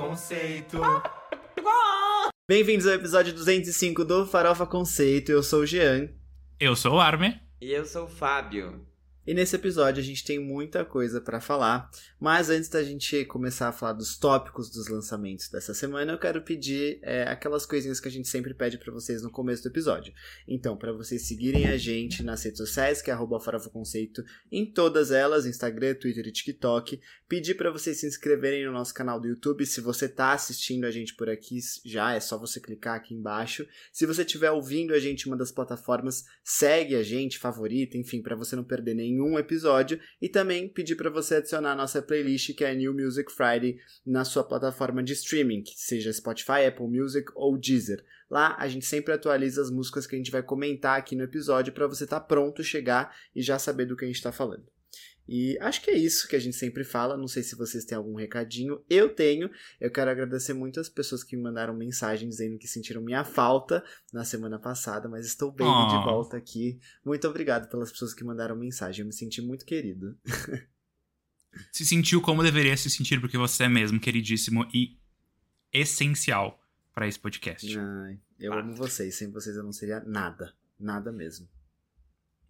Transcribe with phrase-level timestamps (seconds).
[0.00, 0.80] Conceito.
[2.48, 5.30] Bem-vindos ao episódio 205 do Farofa Conceito.
[5.30, 6.08] Eu sou o Jean.
[6.58, 7.38] Eu sou o Arme.
[7.60, 8.86] E eu sou o Fábio.
[9.30, 11.88] E nesse episódio a gente tem muita coisa para falar,
[12.18, 16.42] mas antes da gente começar a falar dos tópicos dos lançamentos dessa semana, eu quero
[16.42, 20.12] pedir é, aquelas coisinhas que a gente sempre pede para vocês no começo do episódio.
[20.48, 25.46] Então, para vocês seguirem a gente nas redes sociais, que é @farofaconceito, em todas elas,
[25.46, 29.64] Instagram, Twitter e TikTok, pedir para vocês se inscreverem no nosso canal do YouTube.
[29.64, 33.64] Se você tá assistindo a gente por aqui, já é só você clicar aqui embaixo.
[33.92, 38.20] Se você estiver ouvindo a gente em uma das plataformas, segue a gente, favorita, enfim,
[38.20, 42.02] para você não perder nenhum um episódio e também pedir para você adicionar a nossa
[42.02, 46.88] playlist que é New Music Friday na sua plataforma de streaming, que seja Spotify, Apple
[46.88, 48.04] Music ou Deezer.
[48.30, 51.72] Lá a gente sempre atualiza as músicas que a gente vai comentar aqui no episódio
[51.72, 54.64] para você estar tá pronto, chegar e já saber do que a gente está falando.
[55.32, 57.16] E acho que é isso que a gente sempre fala.
[57.16, 58.82] Não sei se vocês têm algum recadinho.
[58.90, 59.48] Eu tenho.
[59.80, 63.84] Eu quero agradecer muito as pessoas que me mandaram mensagem dizendo que sentiram minha falta
[64.12, 65.86] na semana passada, mas estou bem oh.
[65.86, 66.80] de volta aqui.
[67.04, 69.02] Muito obrigado pelas pessoas que mandaram mensagem.
[69.02, 70.18] Eu me senti muito querido.
[71.70, 74.98] se sentiu como deveria se sentir, porque você é mesmo queridíssimo e
[75.72, 76.60] essencial
[76.92, 77.78] para esse podcast.
[77.78, 78.58] Ai, eu ah.
[78.58, 79.14] amo vocês.
[79.14, 80.52] Sem vocês eu não seria nada.
[80.76, 81.48] Nada mesmo.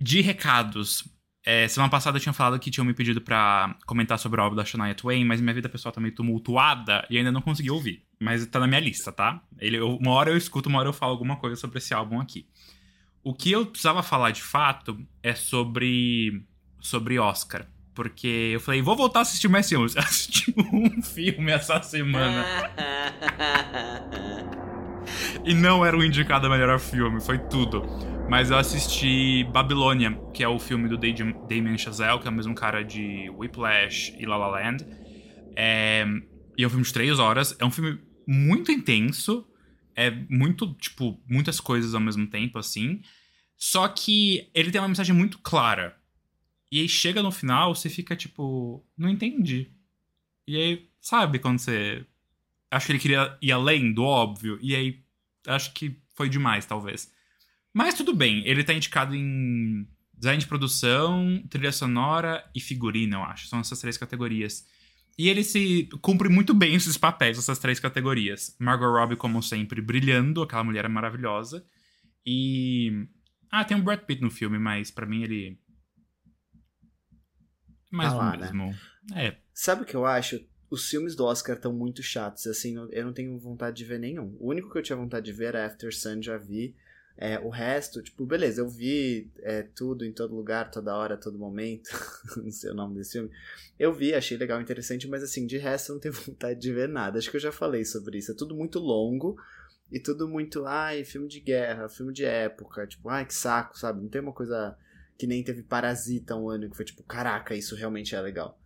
[0.00, 1.05] De recados,
[1.45, 4.57] é, semana passada eu tinha falado que tinham me pedido para comentar sobre a obra
[4.57, 8.03] da Shania Twain, mas minha vida pessoal tá meio tumultuada e ainda não consegui ouvir.
[8.19, 9.41] Mas tá na minha lista, tá?
[9.59, 12.21] Ele, eu, uma hora eu escuto, uma hora eu falo alguma coisa sobre esse álbum
[12.21, 12.47] aqui.
[13.23, 16.43] O que eu precisava falar de fato é sobre,
[16.79, 17.67] sobre Oscar.
[17.95, 19.97] Porque eu falei, vou voltar a assistir mais filmes.
[19.99, 22.45] Assisti um filme essa semana.
[25.45, 27.83] e não era o indicado a melhor filme, foi tudo.
[28.29, 32.55] Mas eu assisti Babylonian, que é o filme do Damien Chazelle, que é o mesmo
[32.55, 34.87] cara de Whiplash e La La Land.
[35.57, 36.06] É,
[36.56, 37.56] e é um filme de três horas.
[37.59, 39.47] É um filme muito intenso.
[39.97, 43.03] É muito, tipo, muitas coisas ao mesmo tempo, assim.
[43.56, 45.97] Só que ele tem uma mensagem muito clara.
[46.71, 49.73] E aí chega no final, você fica tipo, não entendi.
[50.47, 52.06] E aí, sabe quando você.
[52.71, 54.59] Acho que ele queria ir além do óbvio.
[54.62, 55.03] E aí,
[55.47, 57.11] acho que foi demais, talvez.
[57.73, 63.23] Mas tudo bem, ele tá indicado em design de produção, trilha sonora e figurino, eu
[63.23, 63.47] acho.
[63.47, 64.67] São essas três categorias.
[65.19, 68.56] E ele se cumpre muito bem esses papéis, essas três categorias.
[68.59, 71.65] Margot Robbie, como sempre, brilhando, aquela mulher maravilhosa.
[72.25, 73.06] E.
[73.50, 75.59] Ah, tem o um Brad Pitt no filme, mas para mim ele.
[77.91, 78.47] Mais ah lá, né?
[78.47, 78.75] mesmo.
[79.11, 79.27] Né?
[79.27, 79.41] É.
[79.53, 80.41] Sabe o que eu acho?
[80.70, 84.36] Os filmes do Oscar estão muito chatos, assim, eu não tenho vontade de ver nenhum.
[84.38, 86.76] O único que eu tinha vontade de ver era After Sun, já vi.
[87.16, 91.38] É, o resto, tipo, beleza, eu vi é, tudo em todo lugar, toda hora, todo
[91.38, 91.91] momento,
[92.42, 93.31] não sei o nome desse filme.
[93.78, 96.88] Eu vi, achei legal, interessante, mas assim, de resto eu não tenho vontade de ver
[96.88, 97.19] nada.
[97.19, 98.32] Acho que eu já falei sobre isso.
[98.32, 99.37] É tudo muito longo
[99.91, 104.00] e tudo muito, ai, filme de guerra, filme de época, tipo, ai, que saco, sabe?
[104.00, 104.76] Não tem uma coisa
[105.19, 108.58] que nem teve Parasita um ano que foi tipo, caraca, isso realmente é legal.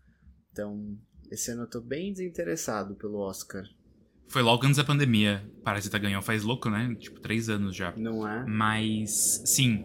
[0.52, 0.96] Então,
[1.34, 3.64] esse ano eu tô bem desinteressado pelo Oscar.
[4.28, 5.44] Foi logo antes da pandemia.
[5.62, 6.94] Parasita ganhou faz louco, né?
[6.98, 7.92] Tipo, três anos já.
[7.96, 8.44] Não é?
[8.46, 9.84] Mas, sim.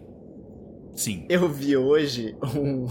[0.94, 1.26] Sim.
[1.28, 2.88] Eu vi hoje um,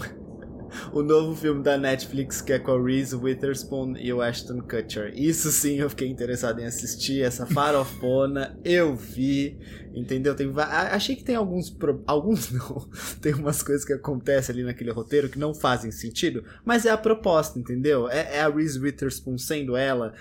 [0.92, 5.12] o novo filme da Netflix que é com a Reese Witherspoon e o Ashton Kutcher.
[5.14, 9.58] Isso sim eu fiquei interessado em assistir, essa farofona, eu vi,
[9.94, 10.34] entendeu?
[10.34, 11.76] Tem, achei que tem alguns,
[12.06, 12.88] alguns não,
[13.20, 16.98] tem umas coisas que acontecem ali naquele roteiro que não fazem sentido, mas é a
[16.98, 18.08] proposta, entendeu?
[18.08, 20.14] É, é a Reese Witherspoon sendo ela,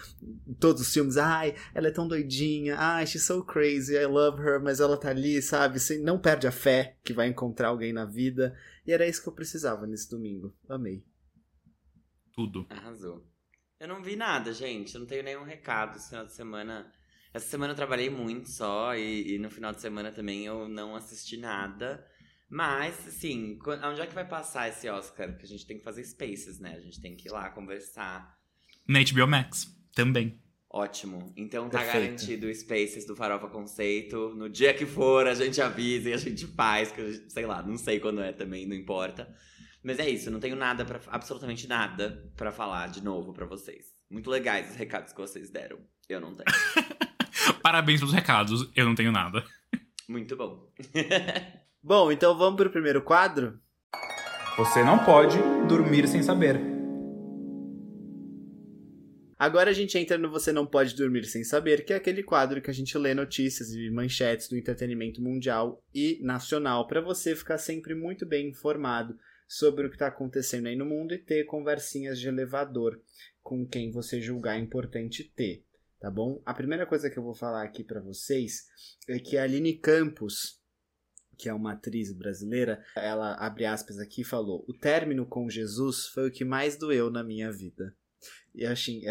[0.48, 4.42] em todos os filmes, ai, ela é tão doidinha, ai, she's so crazy, I love
[4.42, 5.80] her, mas ela tá ali, sabe?
[6.02, 8.56] Não perde a fé que vai encontrar alguém na vida.
[8.90, 10.52] E era isso que eu precisava nesse domingo.
[10.68, 11.06] Amei.
[12.34, 12.66] Tudo.
[12.72, 13.24] Arrasou.
[13.80, 14.96] Eu não vi nada, gente.
[14.96, 16.92] Eu não tenho nenhum recado esse final de semana.
[17.32, 20.96] Essa semana eu trabalhei muito só e, e no final de semana também eu não
[20.96, 22.04] assisti nada.
[22.50, 25.38] Mas, assim, onde é que vai passar esse Oscar?
[25.38, 26.74] Que a gente tem que fazer spaces, né?
[26.74, 28.36] A gente tem que ir lá conversar.
[28.88, 30.42] Na HBO Max, também.
[30.72, 31.34] Ótimo.
[31.36, 32.04] Então tá Perfeito.
[32.04, 34.36] garantido o Spaces do Farofa Conceito.
[34.36, 37.64] No dia que for, a gente avisa e a gente faz, que gente, sei lá,
[37.64, 39.28] não sei quando é também, não importa.
[39.84, 43.88] Mas é isso, não tenho nada para absolutamente nada para falar de novo para vocês.
[44.10, 45.80] Muito legais os recados que vocês deram.
[46.08, 46.46] Eu não tenho.
[47.64, 49.44] Parabéns pelos recados, eu não tenho nada.
[50.08, 50.68] Muito bom.
[51.82, 53.60] bom, então vamos pro primeiro quadro?
[54.58, 55.38] Você não pode
[55.68, 56.79] dormir sem saber.
[59.40, 62.62] Agora a gente entra no Você Não Pode Dormir Sem Saber, que é aquele quadro
[62.62, 67.58] que a gente lê notícias e manchetes do entretenimento mundial e nacional, para você ficar
[67.58, 72.20] sempre muito bem informado sobre o que está acontecendo aí no mundo e ter conversinhas
[72.20, 73.02] de elevador
[73.42, 75.64] com quem você julgar importante ter.
[76.02, 76.42] tá bom?
[76.46, 78.66] A primeira coisa que eu vou falar aqui para vocês
[79.08, 80.62] é que a Aline Campos,
[81.38, 86.28] que é uma atriz brasileira, ela abre aspas aqui falou: "O término com Jesus foi
[86.28, 87.96] o que mais doeu na minha vida".
[88.56, 89.02] E eu achei,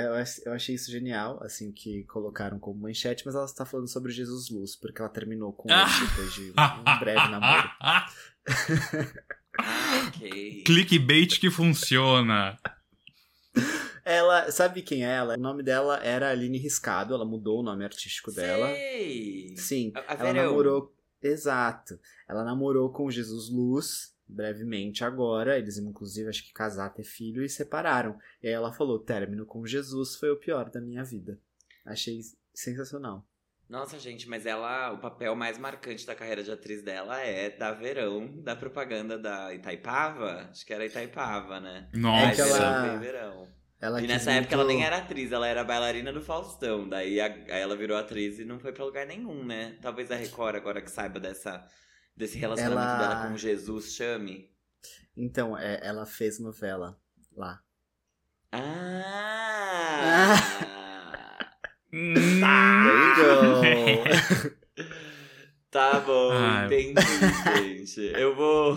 [0.45, 4.51] eu achei isso genial, assim, que colocaram como manchete, mas ela está falando sobre Jesus
[4.51, 7.71] Luz, porque ela terminou com ele depois de um breve namoro.
[10.09, 10.63] ok.
[10.65, 12.59] Clickbait que funciona.
[14.05, 15.35] Ela, sabe quem é ela?
[15.35, 18.69] O nome dela era Aline Riscado, ela mudou o nome artístico dela.
[19.57, 20.45] Sim, A- a ela Verão.
[20.47, 20.95] namorou.
[21.23, 21.99] Exato.
[22.29, 25.59] Ela namorou com Jesus Luz brevemente agora.
[25.59, 28.19] Eles, inclusive, acho que casar, ter filho e separaram.
[28.43, 31.39] E aí ela falou: término com Jesus foi o pior da minha vida.
[31.85, 32.21] Achei
[32.55, 33.25] sensacional.
[33.69, 37.71] Nossa, gente, mas ela, o papel mais marcante da carreira de atriz dela é da
[37.73, 40.49] Verão, da propaganda da Itaipava.
[40.51, 41.89] Acho que era Itaipava, né?
[41.95, 42.27] Nossa.
[42.27, 43.49] É que ela- Verão.
[43.81, 46.89] Ela e nessa época ela muito- nem era atriz, ela era bailarina do Faustão.
[46.89, 49.77] Daí a- ela virou atriz e não foi pra lugar nenhum, né?
[49.83, 51.65] Talvez a Record, agora que saiba dessa,
[52.19, 54.51] desse relacionamento Ela- dela com Jesus, chame.
[55.17, 56.99] Então, é, ela fez novela
[57.35, 57.61] lá.
[58.53, 60.37] Ah!
[61.93, 62.15] Hum.
[63.63, 64.57] There.
[65.71, 66.67] Tá bom, Ah.
[66.67, 67.01] entendi,
[67.87, 68.01] gente.
[68.19, 68.77] Eu vou.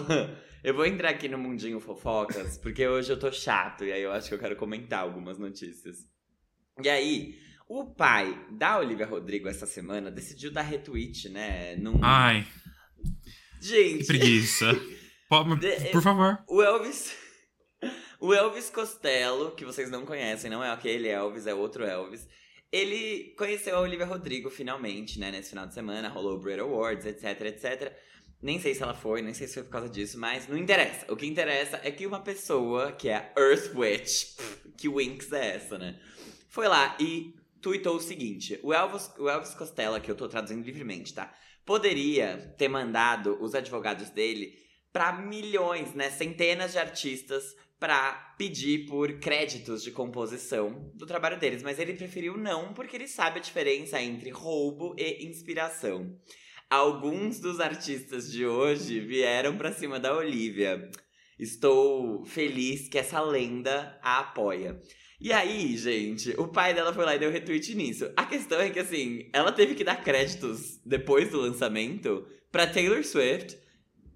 [0.63, 4.11] Eu vou entrar aqui no mundinho fofocas, porque hoje eu tô chato, e aí eu
[4.11, 5.97] acho que eu quero comentar algumas notícias.
[6.83, 7.35] E aí,
[7.67, 11.75] o pai da Olivia Rodrigo essa semana decidiu dar retweet, né?
[11.77, 11.99] Num...
[12.03, 12.45] Ai,
[13.61, 14.73] que Gente, preguiça.
[15.29, 16.43] Po- De- Por favor.
[16.47, 17.15] o Elvis.
[18.19, 22.27] O Elvis Costello, que vocês não conhecem, não é aquele Elvis, é outro Elvis.
[22.71, 25.31] Ele conheceu a Olivia Rodrigo finalmente, né?
[25.31, 27.91] Nesse final de semana, rolou o Brit Awards, etc, etc.
[28.39, 31.11] Nem sei se ela foi, nem sei se foi por causa disso, mas não interessa.
[31.11, 34.35] O que interessa é que uma pessoa, que é a Earth Witch,
[34.77, 35.99] que Winx é essa, né?
[36.47, 40.63] Foi lá e tweetou o seguinte: o Elvis, o Elvis Costello, que eu tô traduzindo
[40.63, 41.33] livremente, tá?
[41.71, 44.59] Poderia ter mandado os advogados dele
[44.91, 46.09] pra milhões, né?
[46.09, 52.35] Centenas de artistas pra pedir por créditos de composição do trabalho deles, mas ele preferiu
[52.35, 56.13] não porque ele sabe a diferença entre roubo e inspiração.
[56.69, 60.89] Alguns dos artistas de hoje vieram pra cima da Olivia.
[61.39, 64.77] Estou feliz que essa lenda a apoia.
[65.23, 68.11] E aí, gente, o pai dela foi lá e deu retweet nisso.
[68.17, 73.03] A questão é que, assim, ela teve que dar créditos depois do lançamento pra Taylor
[73.03, 73.55] Swift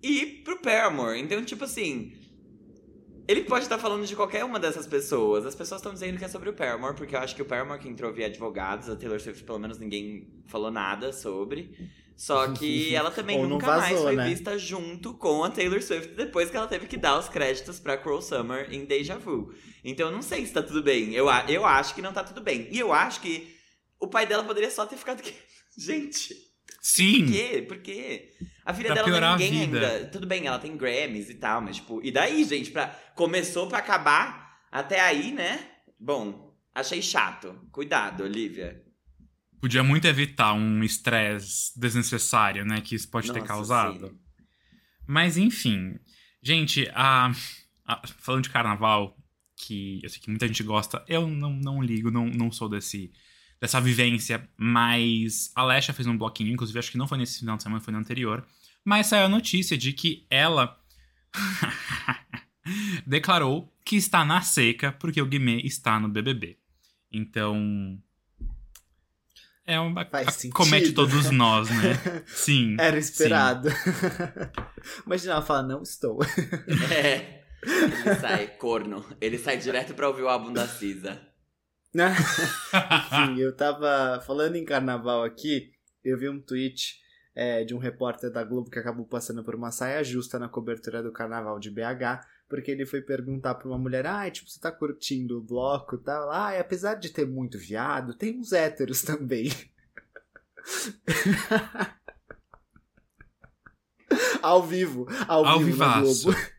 [0.01, 1.21] e pro Paramore.
[1.21, 2.11] Então, tipo assim,
[3.27, 5.45] ele pode estar falando de qualquer uma dessas pessoas.
[5.45, 7.79] As pessoas estão dizendo que é sobre o Paramore, porque eu acho que o Paramore
[7.79, 11.71] que entrou via advogados, a Taylor Swift, pelo menos ninguém falou nada sobre.
[12.15, 14.29] Só que ela também nunca mais vazou, foi né?
[14.29, 17.97] vista junto com a Taylor Swift depois que ela teve que dar os créditos pra
[17.97, 19.53] Cruel Summer em Deja Vu.
[19.83, 21.13] Então eu não sei se tá tudo bem.
[21.13, 22.69] Eu, eu acho que não tá tudo bem.
[22.71, 23.53] E eu acho que
[23.99, 25.21] o pai dela poderia só ter ficado.
[25.77, 27.25] Gente, por Sim.
[27.25, 27.65] quê?
[27.67, 28.29] Por quê?
[28.63, 30.05] A filha Pra dela não é ninguém ainda.
[30.05, 31.99] Tudo bem, ela tem Grammys e tal, mas tipo.
[32.01, 32.87] E daí, gente, pra...
[33.13, 35.59] começou pra acabar até aí, né?
[35.99, 37.59] Bom, achei chato.
[37.71, 38.84] Cuidado, Olivia.
[39.61, 42.81] Podia muito evitar um estresse desnecessário, né?
[42.81, 44.07] Que isso pode ter Nossa, causado.
[44.07, 44.19] sim.
[45.07, 45.97] Mas enfim.
[46.41, 47.31] Gente, a,
[47.85, 49.17] a- falando de carnaval,
[49.55, 53.11] que eu sei que muita gente gosta, eu não, não ligo, não, não sou desse,
[53.59, 57.57] dessa vivência, mas a Lesha fez um bloquinho, inclusive acho que não foi nesse final
[57.57, 58.45] de semana, foi no anterior.
[58.83, 60.79] Mas saiu a notícia de que ela
[63.05, 66.57] declarou que está na seca porque o Guimê está no BBB.
[67.11, 67.99] Então.
[69.67, 70.05] É uma.
[70.05, 72.23] Faz a- comete todos nós, né?
[72.27, 72.77] Sim.
[72.79, 73.69] Era esperado.
[75.05, 76.19] Imagina ela falar, não estou.
[76.93, 77.43] É.
[77.65, 79.03] Ele sai, corno.
[79.19, 81.19] Ele sai direto pra ouvir o álbum da Cisa.
[81.95, 85.71] Enfim, eu tava falando em carnaval aqui,
[86.03, 86.97] eu vi um tweet
[87.35, 91.01] é, de um repórter da Globo que acabou passando por uma saia justa na cobertura
[91.01, 94.71] do carnaval de BH, porque ele foi perguntar pra uma mulher, ah, tipo, você tá
[94.71, 96.31] curtindo o bloco e tal?
[96.31, 99.49] Ah, e apesar de ter muito viado, tem uns héteros também.
[104.41, 106.23] ao vivo, ao, Ao vivo na vivaço.
[106.23, 106.39] Globo.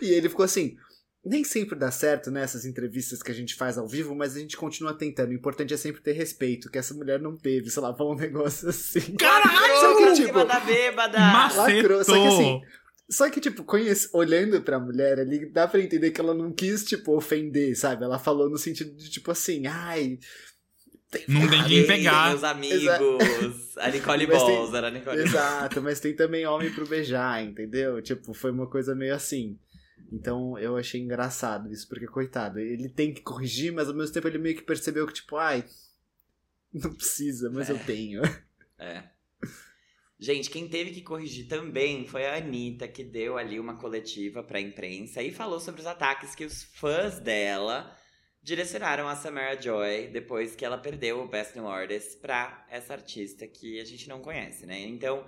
[0.00, 0.76] E ele ficou assim,
[1.24, 4.56] nem sempre dá certo nessas entrevistas que a gente faz ao vivo, mas a gente
[4.56, 5.30] continua tentando.
[5.30, 8.18] O importante é sempre ter respeito, que essa mulher não teve, sei lá, falou um
[8.20, 9.16] negócio assim.
[9.16, 9.80] Caralho!
[9.80, 11.18] Só que, tipo, cima da bêbada!
[11.56, 12.60] Lacrou, só que assim!
[13.10, 16.84] Só que, tipo, conhece, olhando pra mulher ali, dá pra entender que ela não quis,
[16.84, 18.04] tipo, ofender, sabe?
[18.04, 20.18] Ela falou no sentido de, tipo assim, ai.
[21.10, 22.30] tem- Não tem quem pegar.
[22.30, 23.76] Meus amigos.
[23.76, 25.30] A Nicole tem- Balls, era a Nicole Balls.
[25.30, 28.00] Exato, mas tem também homem pro beijar, entendeu?
[28.00, 29.58] Tipo, foi uma coisa meio assim.
[30.10, 34.28] Então eu achei engraçado isso, porque, coitado, ele tem que corrigir, mas ao mesmo tempo
[34.28, 35.64] ele meio que percebeu que, tipo, ai,
[36.72, 37.72] Não precisa, mas É.
[37.74, 38.22] eu tenho.
[38.78, 39.04] É.
[40.22, 44.60] Gente, quem teve que corrigir também foi a Anitta, que deu ali uma coletiva pra
[44.60, 47.92] imprensa e falou sobre os ataques que os fãs dela
[48.40, 53.48] direcionaram a Samara Joy depois que ela perdeu o Best New Artist pra essa artista
[53.48, 54.78] que a gente não conhece, né?
[54.82, 55.26] Então,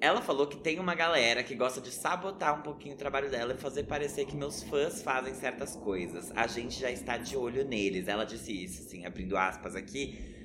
[0.00, 3.52] ela falou que tem uma galera que gosta de sabotar um pouquinho o trabalho dela
[3.52, 6.32] e fazer parecer que meus fãs fazem certas coisas.
[6.34, 8.08] A gente já está de olho neles.
[8.08, 10.39] Ela disse isso, assim, abrindo aspas aqui.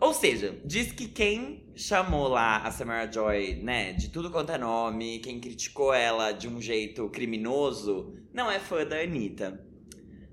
[0.00, 4.58] Ou seja, diz que quem chamou lá a Samara Joy, né, de tudo quanto é
[4.58, 9.64] nome, quem criticou ela de um jeito criminoso, não é fã da Anitta.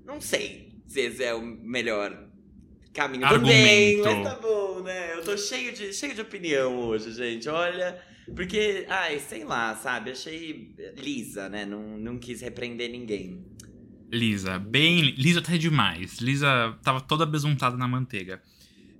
[0.04, 2.28] Não sei se esse é o melhor
[2.92, 5.14] caminho também, mas tá bom, né?
[5.14, 7.48] Eu tô cheio de, cheio de opinião hoje, gente.
[7.48, 8.00] Olha,
[8.34, 10.10] porque, ai, sei lá, sabe?
[10.10, 11.64] Achei lisa, né?
[11.64, 13.44] Não, não quis repreender ninguém.
[14.10, 15.00] Lisa, bem.
[15.16, 16.18] Lisa até demais.
[16.20, 18.40] Lisa tava toda besuntada na manteiga.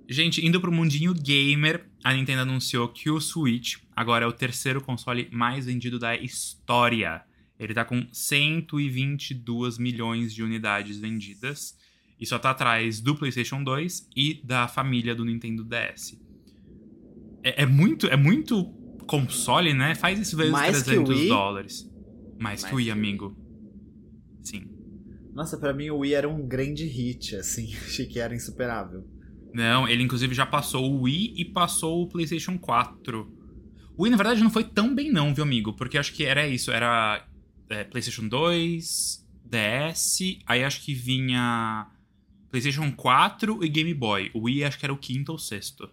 [0.07, 4.81] Gente, indo pro mundinho gamer, a Nintendo anunciou que o Switch agora é o terceiro
[4.81, 7.23] console mais vendido da história.
[7.59, 11.77] Ele tá com 122 milhões de unidades vendidas.
[12.19, 16.17] E só tá atrás do PlayStation 2 e da família do Nintendo DS.
[17.43, 18.65] É, é muito, é muito
[19.07, 19.95] console, né?
[19.95, 21.27] Faz isso vezes Mais que o 300 Wii?
[21.27, 21.91] dólares.
[22.39, 22.91] Mais, Wii, que o Wii.
[22.91, 23.37] amigo.
[24.41, 24.65] Sim.
[25.33, 27.73] Nossa, pra mim o Wii era um grande hit, assim.
[27.85, 29.05] Achei que era insuperável.
[29.55, 33.31] Não, ele inclusive já passou o Wii e passou o PlayStation 4.
[33.97, 35.71] O Wii, na verdade, não foi tão bem, não, viu, amigo?
[35.73, 37.25] Porque acho que era isso: era
[37.69, 41.87] é, PlayStation 2, DS, aí acho que vinha
[42.51, 44.29] PlayStation 4 e Game Boy.
[44.33, 45.89] O Wii acho que era o quinto ou sexto.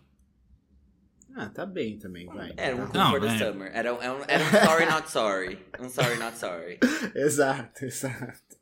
[1.37, 2.53] Ah, tá bem também, vai.
[2.57, 2.87] Era um Tá.
[2.89, 3.39] Cool Não, for the é.
[3.39, 3.71] Summer.
[3.73, 5.59] Era, um- era um, era um Sorry Not Sorry.
[5.81, 6.79] Um Sorry Not Sorry.
[7.15, 8.57] Exato, exato.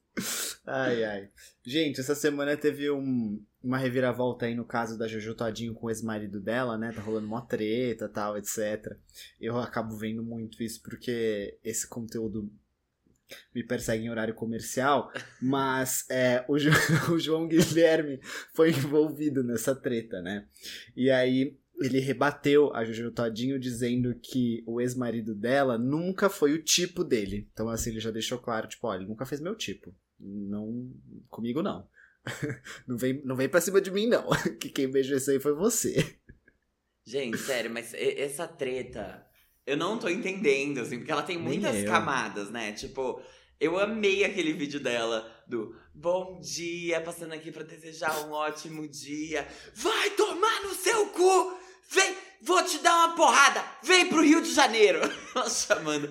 [0.66, 1.28] Ai, ai.
[1.66, 5.90] Gente, essa semana teve um, uma reviravolta aí no caso da Jojo Todinho com o
[5.90, 6.92] ex-marido dela, né?
[6.92, 8.96] Tá rolando uma treta tal, etc.
[9.40, 12.50] Eu acabo vendo muito isso porque esse conteúdo
[13.54, 16.70] me persegue em horário comercial, mas é, o, Jo-
[17.14, 18.18] o João Guilherme
[18.54, 20.46] foi envolvido nessa treta, né?
[20.96, 26.62] E aí ele rebateu a Jojo Todinho dizendo que o ex-marido dela nunca foi o
[26.62, 27.48] tipo dele.
[27.52, 29.94] Então, assim, ele já deixou claro, tipo, olha, ele nunca fez meu tipo.
[30.18, 30.90] Não.
[31.28, 31.88] Comigo não.
[32.86, 34.28] não, vem, não vem pra cima de mim, não.
[34.60, 36.16] que quem beijou isso aí foi você.
[37.06, 39.26] Gente, sério, mas essa treta,
[39.66, 42.72] eu não tô entendendo, assim, porque ela tem muitas camadas, né?
[42.72, 43.20] Tipo,
[43.58, 49.46] eu amei aquele vídeo dela do Bom dia, passando aqui pra desejar um ótimo dia.
[49.74, 51.58] Vai tomar no seu cu!
[51.92, 53.64] Vem, vou te dar uma porrada!
[53.82, 55.00] Vem pro Rio de Janeiro!
[55.34, 56.08] Ela chamando.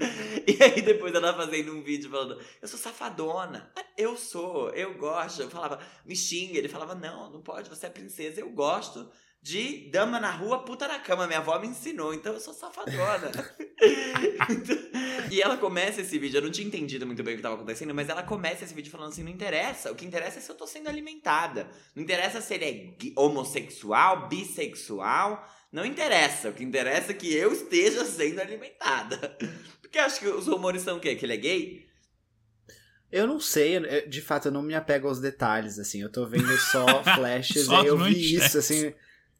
[0.47, 3.71] E aí depois ela fazendo um vídeo falando, eu sou safadona.
[3.75, 5.41] "Ah, Eu sou, eu gosto.
[5.41, 6.57] Eu falava, me xinga.
[6.57, 9.09] Ele falava, não, não pode, você é princesa, eu gosto
[9.41, 11.27] de dama na rua, puta na cama.
[11.27, 13.31] Minha avó me ensinou, então eu sou safadona.
[15.31, 17.93] e ela começa esse vídeo, eu não tinha entendido muito bem o que tava acontecendo,
[17.93, 20.55] mas ela começa esse vídeo falando assim: não interessa, o que interessa é se eu
[20.55, 21.69] tô sendo alimentada.
[21.95, 25.45] Não interessa se ele é homossexual, bissexual.
[25.71, 26.49] Não interessa.
[26.49, 29.37] O que interessa é que eu esteja sendo alimentada.
[29.81, 31.15] Porque acho que os rumores são o quê?
[31.15, 31.89] Que ele é gay?
[33.11, 36.01] Eu não sei, eu- de fato, eu não me apego aos detalhes, assim.
[36.01, 36.85] Eu tô vendo só
[37.15, 38.31] flashes, Só e eu vi manchetes.
[38.45, 38.93] isso, assim.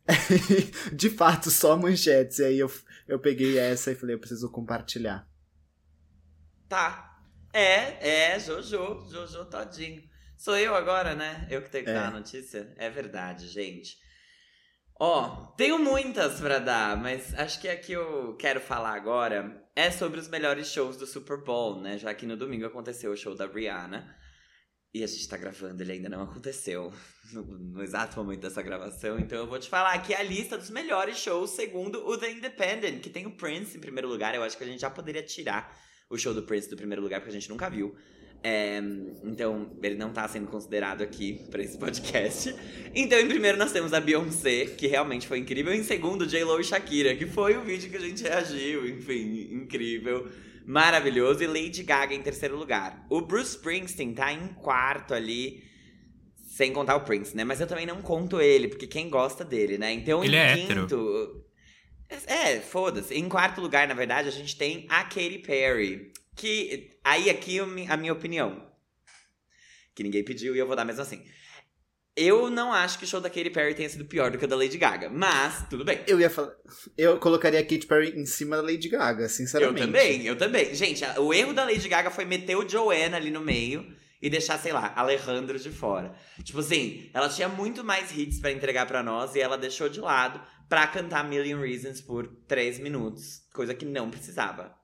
[0.93, 2.39] de fato, só manchetes.
[2.39, 2.71] E aí eu,
[3.07, 5.27] eu peguei essa e falei, eu preciso compartilhar.
[6.67, 7.19] Tá.
[7.53, 10.03] É, é, Jojo, Jojo todinho.
[10.37, 11.47] Sou eu agora, né?
[11.49, 11.93] Eu que tenho que É.
[11.93, 12.71] dar a notícia?
[12.77, 13.97] É verdade, gente.
[15.01, 19.89] Ó, tenho muitas pra dar, mas acho que a que eu quero falar agora é
[19.89, 21.97] sobre os melhores shows do Super Bowl, né?
[21.97, 24.13] Já que no domingo aconteceu o show da Rihanna.
[24.93, 26.91] E a gente tá gravando, ele ainda não aconteceu
[27.31, 29.17] no, no exato momento dessa gravação.
[29.17, 33.01] Então eu vou te falar aqui a lista dos melhores shows segundo o The Independent,
[33.01, 34.35] que tem o Prince em primeiro lugar.
[34.35, 35.73] Eu acho que a gente já poderia tirar
[36.09, 37.95] o show do Prince do primeiro lugar, porque a gente nunca viu.
[38.41, 38.81] É,
[39.23, 42.55] então, ele não tá sendo considerado aqui pra esse podcast.
[42.95, 45.73] Então, em primeiro, nós temos a Beyoncé, que realmente foi incrível.
[45.73, 48.87] Em segundo, J-Lo e Shakira, que foi o vídeo que a gente reagiu.
[48.87, 50.27] Enfim, incrível.
[50.65, 51.43] Maravilhoso.
[51.43, 53.05] E Lady Gaga em terceiro lugar.
[53.09, 55.63] O Bruce Springsteen tá em quarto ali.
[56.47, 57.43] Sem contar o Prince, né?
[57.43, 59.93] Mas eu também não conto ele, porque quem gosta dele, né?
[59.93, 61.45] Então, Ele em é quinto.
[62.25, 63.13] É, foda-se.
[63.13, 66.08] Em quarto lugar, na verdade, a gente tem a Katy Perry.
[66.39, 66.91] Que.
[67.03, 68.65] Aí aqui eu a minha opinião.
[69.93, 71.21] Que ninguém pediu e eu vou dar mesmo assim.
[72.15, 74.47] Eu não acho que o show da Katy Perry tenha sido pior do que o
[74.47, 75.99] da Lady Gaga, mas tudo bem.
[76.07, 76.53] Eu ia falar.
[76.97, 79.81] Eu colocaria a Katy Perry em cima da Lady Gaga, Eu sinceramente.
[79.81, 80.73] também, eu também.
[80.73, 83.85] Gente, o erro da Lady Gaga foi meter o Joanna ali no meio
[84.21, 86.15] e deixar, sei lá, Alejandro de fora.
[86.41, 89.99] Tipo assim, ela tinha muito mais hits para entregar para nós e ela deixou de
[89.99, 94.78] lado pra cantar Million Reasons por três minutos, coisa que não precisava.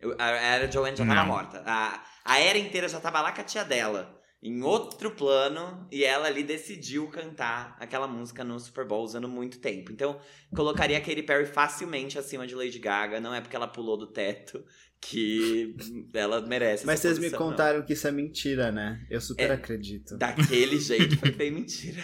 [0.00, 1.26] Eu, a era Joanne já tava Não.
[1.26, 1.62] morta.
[1.66, 4.18] A, a era inteira já tava lá com a tia dela.
[4.42, 9.58] Em outro plano, e ela ali decidiu cantar aquela música no Super Bowl usando muito
[9.58, 9.92] tempo.
[9.92, 10.18] Então,
[10.56, 13.20] colocaria a Katy Perry facilmente acima de Lady Gaga.
[13.20, 14.64] Não é porque ela pulou do teto
[14.98, 15.76] que
[16.14, 16.86] ela merece.
[16.86, 17.50] Mas vocês me posição, não.
[17.50, 19.04] contaram que isso é mentira, né?
[19.10, 20.16] Eu super É, acredito.
[20.16, 22.02] Daquele jeito foi bem mentira.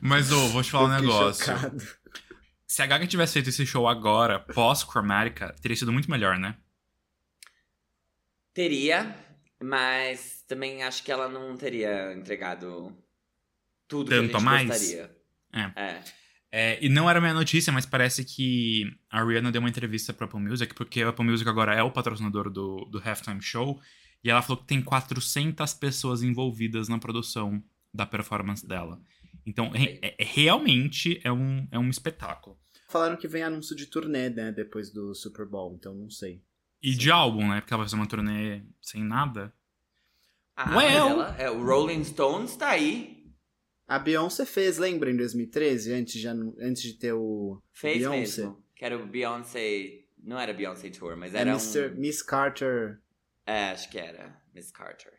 [0.00, 1.44] Mas, ô, vou te falar um fiquei negócio.
[1.44, 1.99] chocado.
[2.70, 6.56] Se a Gaga tivesse feito esse show agora, pós-Chromatica, teria sido muito melhor, né?
[8.54, 9.12] Teria,
[9.60, 12.96] mas também acho que ela não teria entregado
[13.88, 14.68] tudo que a Tanto gente mais?
[14.68, 15.16] gostaria.
[15.52, 15.82] É.
[15.82, 16.04] É.
[16.52, 20.26] É, e não era minha notícia, mas parece que a Rihanna deu uma entrevista pra
[20.26, 23.80] Apple Music, porque a Apple Music agora é o patrocinador do, do Halftime Show,
[24.22, 27.60] e ela falou que tem 400 pessoas envolvidas na produção
[27.92, 29.02] da performance dela.
[29.44, 32.59] Então, re- é- é- realmente é um, é um espetáculo.
[32.90, 34.50] Falaram que vem anúncio de turnê, né?
[34.52, 36.42] Depois do Super Bowl, então não sei.
[36.82, 37.60] E de álbum, né?
[37.60, 39.52] Porque ela vai fazer uma turnê sem nada.
[40.56, 40.76] Ah, Well.
[40.78, 43.20] mas ela, é, o Rolling Stones tá aí.
[43.86, 47.62] A Beyoncé fez, lembra, em 2013, antes de, antes de ter o.
[47.72, 48.42] Fez Beyoncé.
[48.42, 48.64] mesmo.
[48.74, 50.04] Que era o Beyoncé.
[50.22, 51.92] Não era Beyoncé Tour, mas É era Mr.
[51.92, 52.00] um.
[52.00, 53.00] Miss Carter.
[53.46, 54.40] É, acho que era.
[54.54, 55.12] Miss Carter.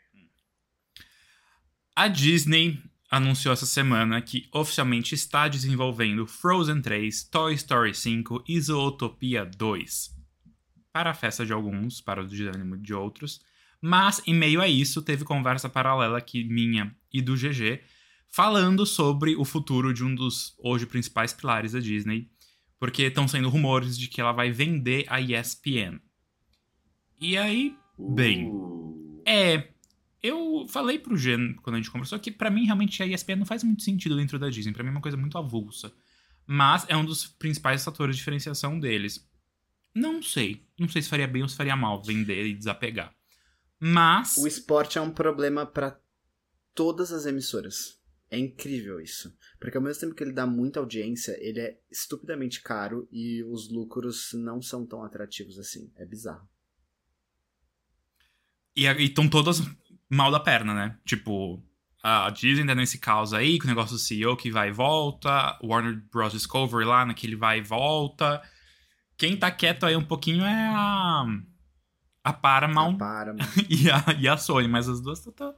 [1.95, 2.81] A Disney
[3.12, 10.18] anunciou essa semana que oficialmente está desenvolvendo Frozen 3, Toy Story 5 e Zootopia 2.
[10.94, 13.41] Para a festa de alguns, para o desânimo de outros.
[13.82, 17.82] Mas, em meio a isso, teve conversa paralela aqui minha e do GG,
[18.30, 22.30] falando sobre o futuro de um dos hoje principais pilares da Disney,
[22.80, 26.00] porque estão saindo rumores de que ela vai vender a ESPN.
[27.20, 28.50] E aí, Bem.
[28.50, 29.22] Uh.
[29.25, 29.72] é,
[30.21, 33.45] eu falei pro Gen quando a gente conversou que pra mim realmente a ESPN não
[33.45, 35.91] faz muito sentido dentro da Disney, Pra mim é uma coisa muito avulsa.
[36.45, 39.27] Mas é um dos principais fatores de diferenciação deles.
[39.93, 43.13] Não sei, não sei se faria bem ou se faria mal vender e desapegar.
[43.79, 45.99] Mas O esporte é um problema pra
[46.73, 47.99] todas as emissoras.
[48.29, 49.36] É incrível isso.
[49.60, 53.69] Porque ao mesmo tempo que ele dá muita audiência, ele é estupidamente caro e os
[53.69, 55.91] lucros não são tão atrativos assim.
[55.97, 56.47] É bizarro.
[58.73, 59.60] E estão todas
[60.12, 60.97] mal da perna, né?
[61.06, 61.63] Tipo,
[62.04, 65.58] a Disney tá nesse caos aí, com o negócio do CEO que vai e volta,
[65.63, 66.34] Warner Bros.
[66.34, 68.41] Discovery lá, naquele vai e volta.
[69.17, 71.26] Quem tá quieto aí um pouquinho é a.
[72.24, 73.50] A Paramount Para, mano.
[73.67, 75.56] e, a, e a Sony, mas as duas estão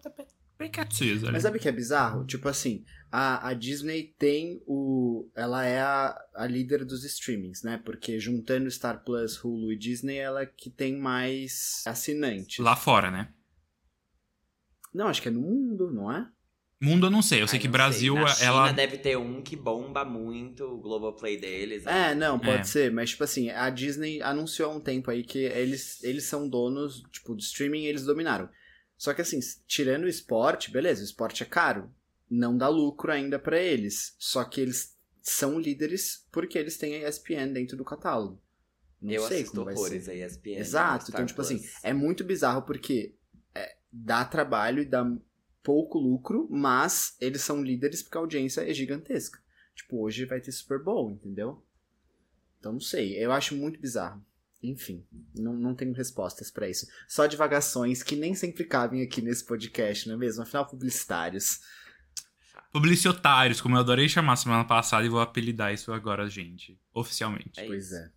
[0.57, 1.21] bem quietinhas.
[1.23, 2.25] Mas sabe o que é bizarro?
[2.25, 5.29] Tipo assim, a, a Disney tem o.
[5.35, 7.81] Ela é a, a líder dos streamings, né?
[7.83, 12.59] Porque juntando Star Plus, Hulu e Disney, ela é que tem mais assinantes.
[12.59, 13.29] Lá fora, né?
[14.93, 16.27] Não, acho que é no mundo, não é?
[16.81, 18.71] Mundo eu não sei, eu sei Ai, que Brasil, Na China ela.
[18.73, 21.85] deve ter um que bomba muito o Globoplay deles.
[21.85, 22.11] né?
[22.11, 22.63] É, não, pode É.
[22.63, 26.47] ser, mas tipo assim, a Disney anunciou há um tempo aí que eles, eles são
[26.49, 28.49] donos, tipo, do streaming eles dominaram.
[28.97, 31.89] Só que assim, tirando o esporte, beleza, o esporte é caro,
[32.29, 34.13] não dá lucro ainda pra eles.
[34.19, 38.41] Só que eles são líderes porque eles têm a ESPN dentro do catálogo.
[39.01, 40.11] Não Eu sei assisto horrores ser.
[40.11, 40.57] a ESPN.
[40.59, 41.71] Exato, então tipo assim, Plus.
[41.81, 43.13] é muito bizarro porque é,
[43.93, 45.05] dá trabalho e dá
[45.61, 49.39] pouco lucro, mas eles são líderes porque a audiência é gigantesca.
[49.75, 51.63] Tipo, hoje vai ter Super Bowl, entendeu?
[52.59, 54.23] Então não sei, eu acho muito bizarro.
[54.61, 56.87] Enfim, não, não tenho respostas pra isso.
[57.07, 60.41] Só divagações que nem sempre cabem aqui nesse podcast, não é mesmo?
[60.41, 61.59] Afinal, publicitários.
[62.71, 66.79] Publicitários, como eu adorei chamar semana passada e vou apelidar isso agora, gente.
[66.93, 67.59] Oficialmente.
[67.59, 68.11] É pois é.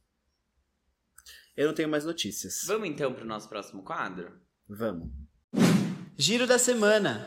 [1.56, 2.62] Eu não tenho mais notícias.
[2.64, 4.40] Vamos então pro nosso próximo quadro?
[4.68, 5.25] Vamos.
[6.18, 7.26] Giro da semana.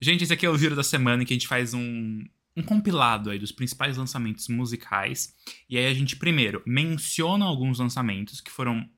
[0.00, 2.24] Gente, esse aqui é o Giro da Semana em que a gente faz um,
[2.56, 5.34] um compilado aí dos principais lançamentos musicais.
[5.70, 8.88] E aí a gente, primeiro, menciona alguns lançamentos que foram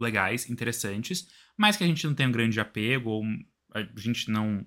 [0.00, 3.24] legais, interessantes, mas que a gente não tem um grande apego, ou
[3.74, 4.64] a gente não.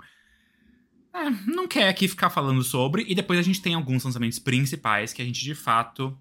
[1.13, 3.05] é, não quer aqui ficar falando sobre.
[3.07, 6.17] E depois a gente tem alguns lançamentos principais que a gente de fato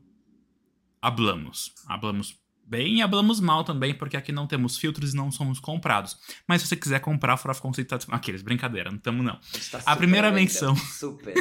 [1.03, 1.75] hablamos.
[1.87, 6.17] Hablamos bem e hablamos mal também, porque aqui não temos filtros e não somos comprados.
[6.47, 8.15] Mas se você quiser comprar, Fora Conceito tá.
[8.15, 9.35] Aqueles, brincadeira, não estamos não.
[9.35, 10.75] A, gente tá A super primeira menção.
[10.77, 11.35] Super.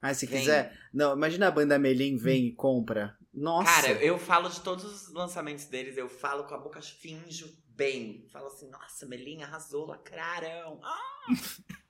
[0.00, 0.40] Mas se Vem.
[0.40, 0.78] quiser.
[0.92, 3.16] Não, imagina a banda Melim vem e compra.
[3.32, 3.70] Nossa.
[3.70, 8.26] Cara, eu falo de todos os lançamentos deles, eu falo com a boca, finjo bem.
[8.32, 10.80] Falo assim, nossa, Melinha arrasou, lacraram.
[10.82, 11.26] Ah!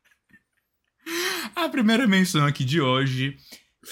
[1.55, 3.37] A primeira menção aqui de hoje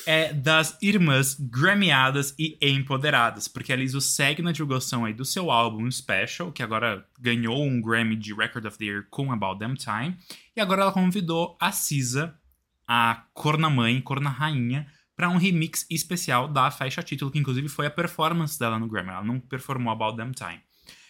[0.06, 5.50] é das irmãs Grammyadas e Empoderadas, porque a Lizzo segue na divulgação aí do seu
[5.50, 9.74] álbum Special, que agora ganhou um Grammy de Record of the Year com About Them
[9.74, 10.16] Time,
[10.56, 12.38] e agora ela convidou a Cisa,
[12.86, 17.86] a Corna Mãe, Corna Rainha, para um remix especial da faixa título, que inclusive foi
[17.86, 20.60] a performance dela no Grammy, ela não performou About Them Time.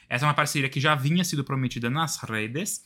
[0.08, 2.82] Essa é uma parceria que já vinha sido prometida nas redes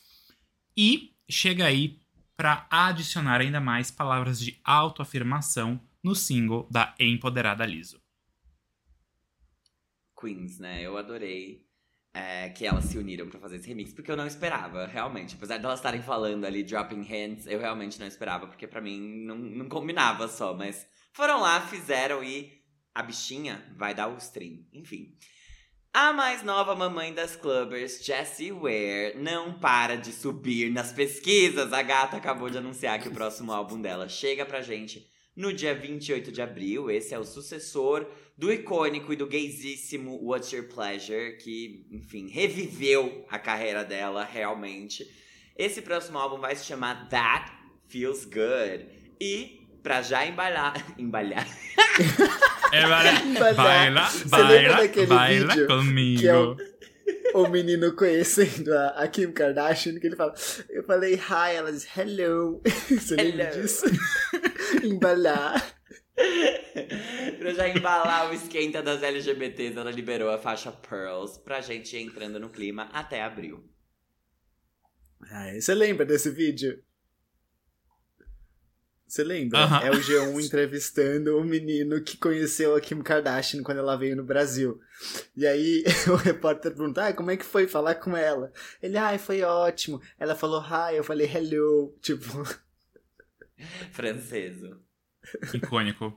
[0.76, 2.00] e chega aí
[2.36, 8.00] para adicionar ainda mais palavras de autoafirmação no single da empoderada Liso.
[10.18, 10.82] Queens, né?
[10.82, 11.66] Eu adorei
[12.12, 15.34] é, que elas se uniram para fazer esse remix, porque eu não esperava, realmente.
[15.34, 19.24] Apesar de elas estarem falando ali, dropping hands, eu realmente não esperava, porque para mim
[19.24, 22.62] não, não combinava só, mas foram lá, fizeram e
[22.94, 24.64] a bichinha vai dar o stream.
[24.72, 25.14] Enfim.
[25.98, 31.72] A mais nova mamãe das clubbers, Jessie Ware, não para de subir nas pesquisas.
[31.72, 35.74] A gata acabou de anunciar que o próximo álbum dela chega pra gente no dia
[35.74, 36.90] 28 de abril.
[36.90, 38.06] Esse é o sucessor
[38.36, 45.10] do icônico e do gaysíssimo What's Your Pleasure, que, enfim, reviveu a carreira dela realmente.
[45.56, 47.50] Esse próximo álbum vai se chamar That
[47.88, 48.86] Feels Good.
[49.18, 50.74] E, pra já embalhar.
[50.98, 51.46] embalhar.
[52.72, 53.54] É, baila, Embalhar.
[53.54, 56.20] baila, Você baila, lembra daquele baila vídeo comigo.
[56.20, 56.56] que é o-
[57.34, 60.34] o menino conhecendo a, a Kim Kardashian, que ele fala,
[60.70, 62.60] eu falei hi, ela diz hello.
[62.90, 63.62] Você lembra Hello.
[63.62, 63.84] disso?
[64.82, 65.64] Embalar.
[67.38, 72.00] pra já embalar o esquenta das LGBTs, ela liberou a faixa Pearls pra gente ir
[72.00, 73.62] entrando no clima até abril.
[75.30, 76.82] Ai, você lembra desse vídeo?
[79.06, 79.60] Você lembra?
[79.60, 79.80] Aham.
[79.86, 84.24] É o G1 entrevistando o menino que conheceu a Kim Kardashian quando ela veio no
[84.24, 84.80] Brasil.
[85.36, 88.52] E aí o repórter pergunta, ah, como é que foi falar com ela?
[88.82, 90.00] Ele, ai, foi ótimo.
[90.18, 91.96] Ela falou hi, eu falei hello.
[92.02, 92.26] Tipo,
[93.92, 94.80] Franceso.
[95.54, 96.12] Icônico.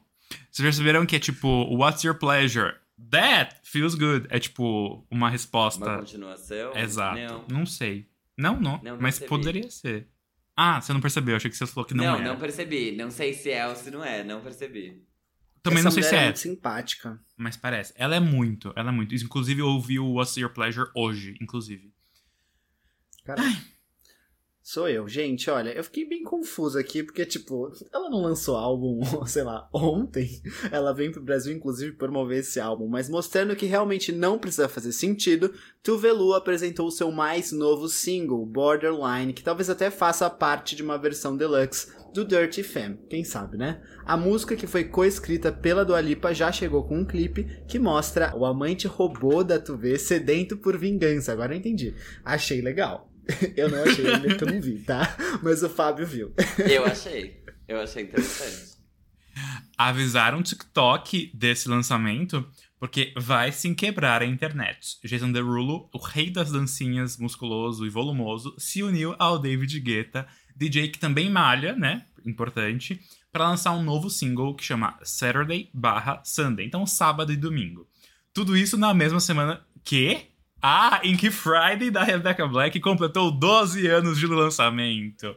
[0.52, 2.74] Vocês perceberam que é tipo, what's your pleasure?
[3.12, 4.28] That feels good.
[4.30, 5.86] É tipo uma resposta.
[5.86, 6.76] Uma continuação?
[6.76, 7.20] Exato.
[7.20, 7.46] Não.
[7.60, 8.08] Não sei.
[8.38, 8.78] Não, não.
[8.84, 9.30] Não, não mas percebi.
[9.30, 10.08] poderia ser.
[10.62, 11.38] Ah, você não percebeu.
[11.38, 12.24] Achei que você falou que não, Não, era.
[12.26, 12.92] não percebi.
[12.92, 14.26] Não sei se é ou se não é.
[14.26, 15.02] Não percebi.
[15.64, 17.20] Também essa não sei se mulher é, muito simpática.
[17.38, 17.94] mas parece.
[17.96, 19.16] Ela é muito, ela é muito.
[19.16, 21.94] Inclusive, eu ouvi o What's Your Pleasure hoje, inclusive.
[23.24, 23.42] Cara,
[24.70, 25.08] sou eu.
[25.08, 29.68] Gente, olha, eu fiquei bem confuso aqui, porque, tipo, ela não lançou álbum, sei lá,
[29.74, 30.44] ontem.
[30.72, 32.88] Ela vem pro Brasil, inclusive, promover esse álbum.
[32.88, 35.52] Mas mostrando que realmente não precisa fazer sentido,
[35.82, 41.00] Tuvelu apresentou o seu mais novo single, Borderline, que talvez até faça parte de uma
[41.00, 43.82] versão deluxe do Dirty Femme, quem sabe, né?
[44.06, 48.36] A música que foi coescrita pela Dua Lipa já chegou com um clipe que mostra
[48.36, 51.32] o amante robô da Tuve sedento por vingança.
[51.32, 51.96] Agora eu entendi.
[52.24, 53.09] Achei legal.
[53.56, 55.18] Eu não achei ainda que eu não vi, tá?
[55.44, 56.34] Mas o Fábio viu.
[56.70, 57.44] Eu achei.
[57.68, 58.78] Eu achei interessante.
[59.78, 62.46] Avisaram o TikTok desse lançamento
[62.80, 64.98] porque vai se quebrar a internet.
[65.04, 70.88] Jason Derulo, o rei das dancinhas musculoso e volumoso, se uniu ao David Guetta, DJ
[70.88, 72.06] que também malha, né?
[72.26, 73.00] Importante,
[73.32, 76.66] para lançar um novo single que chama Saturday barra Sunday.
[76.66, 77.88] Então, sábado e domingo.
[78.34, 80.29] Tudo isso na mesma semana que.
[80.62, 85.36] Ah, em que Friday da Rebecca Black completou 12 anos de lançamento.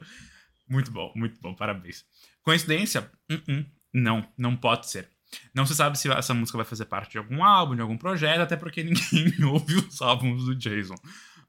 [0.68, 2.04] Muito bom, muito bom, parabéns.
[2.42, 3.10] Coincidência?
[3.30, 3.64] Uh-uh.
[3.92, 5.08] Não, não pode ser.
[5.54, 8.40] Não se sabe se essa música vai fazer parte de algum álbum, de algum projeto,
[8.40, 10.94] até porque ninguém ouve os álbuns do Jason.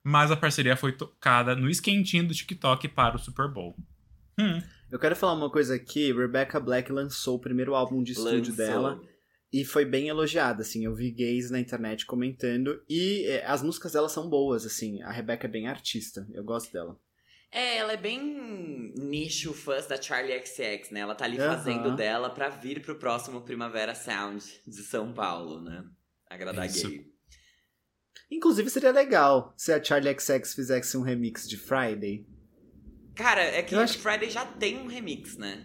[0.03, 3.75] Mas a parceria foi tocada no esquentinho do TikTok para o Super Bowl.
[4.39, 4.61] Hum.
[4.91, 6.13] Eu quero falar uma coisa aqui.
[6.13, 8.55] Rebecca Black lançou o primeiro álbum de estúdio Lançou.
[8.55, 9.01] dela.
[9.53, 10.83] E foi bem elogiada, assim.
[10.83, 12.83] Eu vi gays na internet comentando.
[12.89, 15.01] E é, as músicas dela são boas, assim.
[15.03, 16.27] A Rebecca é bem artista.
[16.33, 16.99] Eu gosto dela.
[17.51, 21.01] É, ela é bem nicho fãs da Charlie XX, né?
[21.01, 21.55] Ela tá ali Aham.
[21.55, 25.83] fazendo dela pra vir pro próximo Primavera Sound de São Paulo, né?
[26.27, 26.89] Agradar Isso.
[26.89, 27.05] gay.
[28.31, 32.25] Inclusive, seria legal se a Charlie XX fizesse um remix de Friday.
[33.13, 35.63] Cara, é que Eu acho que- Friday já tem um remix, né?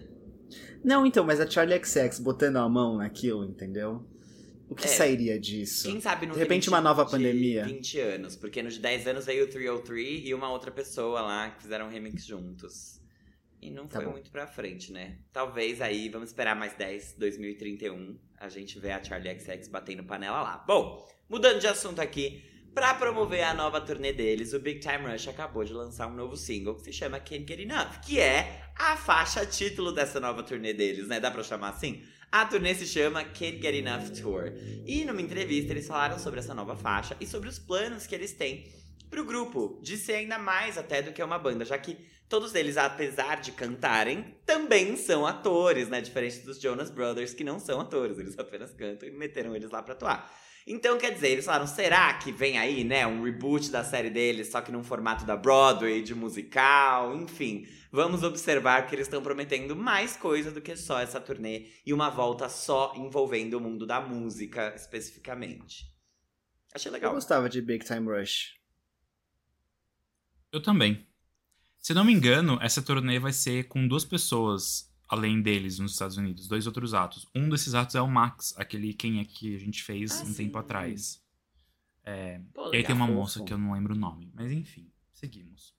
[0.85, 4.07] Não, então, mas a Charlie XX botando a mão naquilo, entendeu?
[4.69, 4.89] O que É.
[4.89, 5.89] sairia disso?
[5.89, 7.65] Quem sabe no De repente, uma nova de pandemia.
[7.65, 11.51] 20 anos, porque nos de 10 anos veio o 303 e uma outra pessoa lá
[11.51, 13.01] que fizeram um remix juntos.
[13.61, 14.13] E não Tá foi bom.
[14.13, 15.19] muito pra frente, né?
[15.33, 20.43] Talvez aí, vamos esperar mais 10, 2031, a gente vê a Charlie XX batendo panela
[20.43, 20.65] lá.
[20.67, 22.45] Bom, mudando de assunto aqui,
[22.79, 26.37] pra promover a nova turnê deles, o Big Time Rush acabou de lançar um novo
[26.37, 30.73] single que se chama Can't Get Enough, que é a faixa título dessa nova turnê
[30.73, 31.19] deles, né?
[31.19, 32.05] Dá pra chamar assim?
[32.31, 34.53] A turnê se chama Can't Get Enough Tour.
[34.87, 38.33] E numa entrevista eles falaram sobre essa nova faixa e sobre os planos que eles
[38.33, 38.73] têm
[39.11, 42.77] pro grupo, de ser ainda mais até do que uma banda, já que todos eles,
[42.77, 46.01] apesar de cantarem, também são atores, né?
[46.01, 49.83] Diferente dos Jonas Brothers, que não são atores, eles apenas cantam e meteram eles lá
[49.83, 50.33] pra atuar.
[50.71, 54.49] Então, quer dizer, eles falaram, será que vem aí, né, um reboot da série deles,
[54.49, 57.67] só que num formato da Broadway, de musical, enfim.
[57.91, 62.11] Vamos observar que eles estão prometendo mais coisa do que só essa turnê e uma
[62.11, 65.91] volta só envolvendo o mundo da música, especificamente.
[66.75, 67.13] Achei legal.
[67.13, 68.59] Eu gostava de Big Time Rush.
[70.53, 71.07] Eu também.
[71.79, 76.17] Se não me engano, essa turnê vai ser com duas pessoas além deles nos Estados
[76.17, 77.27] Unidos, dois outros atos.
[77.35, 80.27] Um desses atos é o Max, aquele quem é que a gente fez Ah, um
[80.27, 80.35] sim.
[80.45, 81.23] tempo atrás.
[82.05, 83.19] É, Pô, e aí tem uma fofo.
[83.19, 85.75] moça que eu não lembro o nome, mas enfim, seguimos.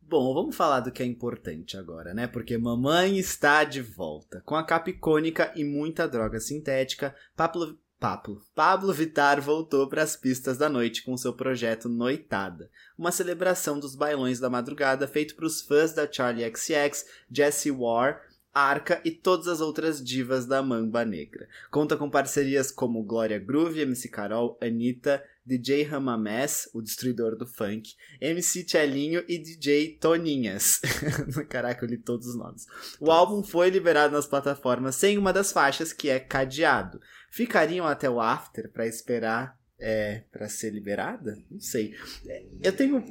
[0.00, 2.26] Bom, vamos falar do que é importante agora, né?
[2.26, 4.40] Porque mamãe está de volta.
[4.40, 10.14] Com a capa icônica e muita droga sintética, Pablo, Pablo, Pablo Vittar voltou para as
[10.14, 15.46] pistas da noite com seu projeto Noitada, uma celebração dos bailões da madrugada feito para
[15.46, 18.22] os fãs da Charlie XX, Jessie War,
[18.54, 21.48] Arca e todas as outras divas da Mamba Negra.
[21.70, 27.94] Conta com parcerias como Glória Groove, MC Carol, Anitta, DJ Ramamés, o destruidor do funk,
[28.20, 30.80] MC Tchelinho e DJ Toninhas.
[31.48, 32.66] Caraca, eu li todos os nomes.
[33.00, 37.00] O álbum foi liberado nas plataformas sem uma das faixas, que é Cadeado.
[37.30, 41.38] Ficariam até o after pra esperar é, para ser liberada?
[41.50, 41.94] Não sei.
[42.26, 43.04] É, Eu tenho.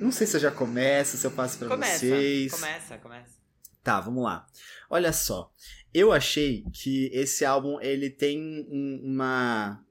[0.00, 2.52] Não sei se eu já começo, se eu passo pra Começa, vocês.
[2.52, 3.36] começa, começa.
[3.82, 4.46] Tá, vamos lá.
[4.90, 5.50] Olha só,
[5.94, 9.82] eu achei que esse álbum ele tem um- uma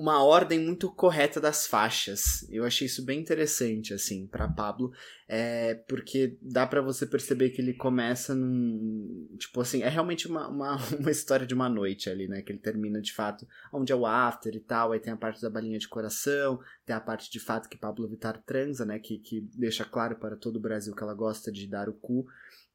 [0.00, 2.48] uma ordem muito correta das faixas.
[2.48, 4.90] Eu achei isso bem interessante assim para Pablo,
[5.28, 10.48] é, porque dá pra você perceber que ele começa num tipo assim é realmente uma,
[10.48, 12.40] uma, uma história de uma noite ali, né?
[12.40, 14.92] Que ele termina de fato onde é o after e tal.
[14.92, 18.08] Aí tem a parte da balinha de coração, tem a parte de fato que Pablo
[18.08, 18.98] Vittar transa, né?
[18.98, 22.24] Que, que deixa claro para todo o Brasil que ela gosta de dar o cu.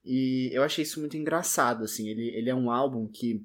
[0.05, 2.07] E eu achei isso muito engraçado, assim.
[2.07, 3.43] Ele, ele é um álbum que.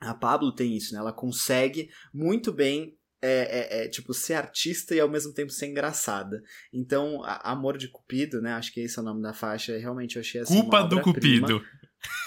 [0.00, 1.00] A Pablo tem isso, né?
[1.00, 2.96] Ela consegue muito bem.
[3.22, 6.42] É, é- é, tipo, ser artista e ao mesmo tempo ser engraçada.
[6.72, 8.54] Então, a- Amor de Cupido, né?
[8.54, 9.76] Acho que esse é o nome da faixa.
[9.76, 10.54] Realmente eu achei assim.
[10.62, 11.02] Culpa do.
[11.02, 11.62] Cupido.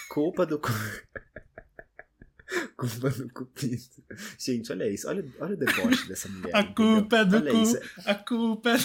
[0.09, 0.59] Culpa do.
[0.59, 0.69] cu-
[2.77, 3.81] Culpa do Cupido.
[4.37, 5.07] Gente, olha isso.
[5.07, 6.55] Olha, olha o deboche dessa mulher.
[6.55, 6.75] A entendeu?
[7.01, 7.57] culpa é do Olha cu.
[7.57, 7.79] isso.
[8.05, 8.75] A culpa é.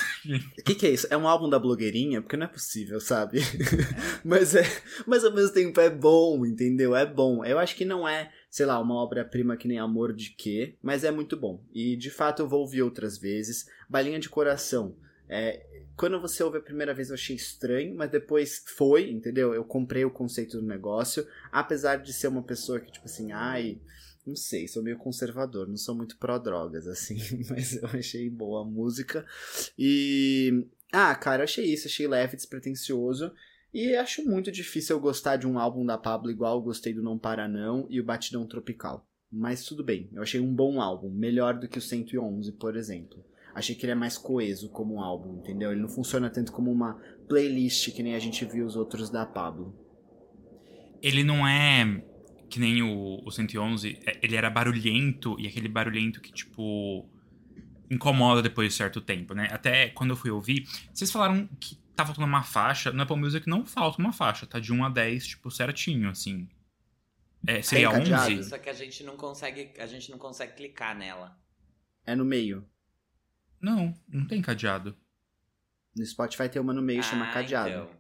[0.61, 1.07] O que, que é isso?
[1.11, 2.23] É um álbum da blogueirinha?
[2.23, 3.41] Porque não é possível, sabe?
[4.25, 4.63] mas, é,
[5.07, 6.97] mas ao mesmo tempo é bom, entendeu?
[6.97, 7.45] É bom.
[7.45, 11.05] Eu acho que não é, sei lá, uma obra-prima que nem Amor de Quê, mas
[11.05, 11.63] é muito bom.
[11.73, 13.67] E de fato eu vou ouvir outras vezes.
[13.89, 14.97] Balinha de Coração.
[15.29, 19.53] É, quando você ouve a primeira vez eu achei estranho, mas depois foi, entendeu?
[19.53, 21.27] Eu comprei o conceito do negócio.
[21.51, 23.81] Apesar de ser uma pessoa que, tipo assim, ai.
[24.25, 27.17] Não sei, sou meio conservador, não sou muito pró-drogas, assim,
[27.49, 29.27] mas eu achei boa a música.
[29.79, 30.67] E.
[30.93, 33.33] Ah, cara, eu achei isso, achei leve, despretensioso.
[33.73, 37.03] E acho muito difícil eu gostar de um álbum da Pablo igual eu gostei do
[37.03, 39.07] Não Para Não e o Batidão Tropical.
[39.31, 43.23] Mas tudo bem, eu achei um bom álbum, melhor do que o 111, por exemplo.
[43.55, 45.71] Achei que ele é mais coeso como um álbum, entendeu?
[45.71, 46.95] Ele não funciona tanto como uma
[47.29, 49.75] playlist que nem a gente viu os outros da Pablo.
[51.03, 52.03] Ele não é
[52.49, 57.07] que nem o, o 111, é- ele era barulhento, e aquele barulhento que, tipo,
[57.91, 59.49] incomoda depois de certo tempo, né?
[59.51, 63.49] Até quando eu fui ouvir, vocês falaram que tá faltando uma faixa, no Apple Music
[63.49, 66.49] não falta uma faixa, tá de 1 a 10, tipo, certinho, assim.
[67.47, 68.33] É, seria Tem cadeado?
[68.33, 68.49] 11?
[68.51, 71.39] Só que a gente não consegue, a gente não consegue clicar nela.
[72.05, 72.67] É no meio.
[73.61, 74.97] Não, não tem cadeado.
[75.97, 77.69] No Spotify tem uma no meio, chama Ah, Cadeado.
[77.71, 77.99] então.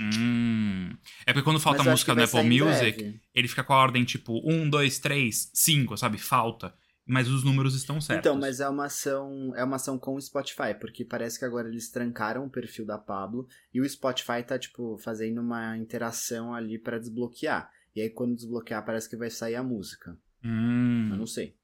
[0.00, 0.96] Hum.
[1.26, 3.20] É porque quando falta música no Apple Music, breve.
[3.34, 6.18] ele fica com a ordem tipo 1, 2, 3, 5, sabe?
[6.18, 6.74] Falta.
[7.04, 8.20] Mas os números estão certos.
[8.20, 11.68] Então, mas é uma ação, é uma ação com o Spotify, porque parece que agora
[11.68, 16.78] eles trancaram o perfil da Pablo e o Spotify tá tipo fazendo uma interação ali
[16.78, 17.68] pra desbloquear.
[17.94, 20.16] E aí quando desbloquear parece que vai sair a música.
[20.44, 21.08] Hum.
[21.10, 21.56] Eu não sei.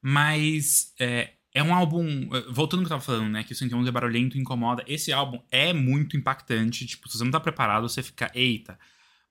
[0.00, 2.28] Mas é, é um álbum.
[2.34, 3.44] eh, Voltando ao que eu tava falando, né?
[3.44, 4.84] Que o 111 é barulhento incomoda.
[4.86, 6.86] Esse álbum é muito impactante.
[6.86, 8.78] Tipo, se você não tá preparado, você fica, eita.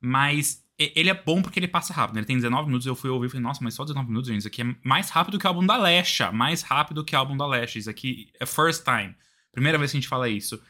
[0.01, 2.15] Mas ele é bom porque ele passa rápido.
[2.15, 2.19] né?
[2.21, 2.85] Ele tem 19 minutos.
[2.85, 4.39] Eu fui ouvir e falei, nossa, mas só 19 minutos, gente.
[4.39, 6.31] Isso aqui é mais rápido que o álbum da Lesha.
[6.31, 7.79] Mais rápido que o álbum da Lesha.
[7.79, 9.15] Isso aqui é first time.
[9.51, 10.61] Primeira vez que a gente fala isso.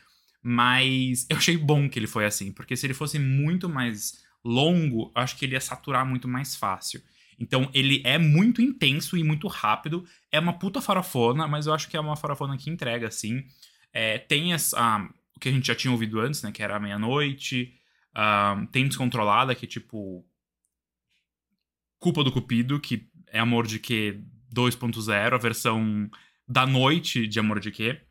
[0.43, 2.51] Mas eu achei bom que ele foi assim.
[2.51, 6.55] Porque se ele fosse muito mais longo, eu acho que ele ia saturar muito mais
[6.55, 7.01] fácil.
[7.39, 10.05] Então ele é muito intenso e muito rápido.
[10.31, 13.43] É uma puta farofona, mas eu acho que é uma farofona que entrega, assim.
[13.91, 16.51] É, tem essa, ah, o que a gente já tinha ouvido antes, né?
[16.51, 17.73] Que era meia-noite.
[18.71, 20.25] Tem Descontrolada, que é tipo.
[21.99, 24.21] Culpa do Cupido, que é amor de que
[24.53, 26.09] 2.0, a versão
[26.47, 28.01] da noite de Amor de Quê.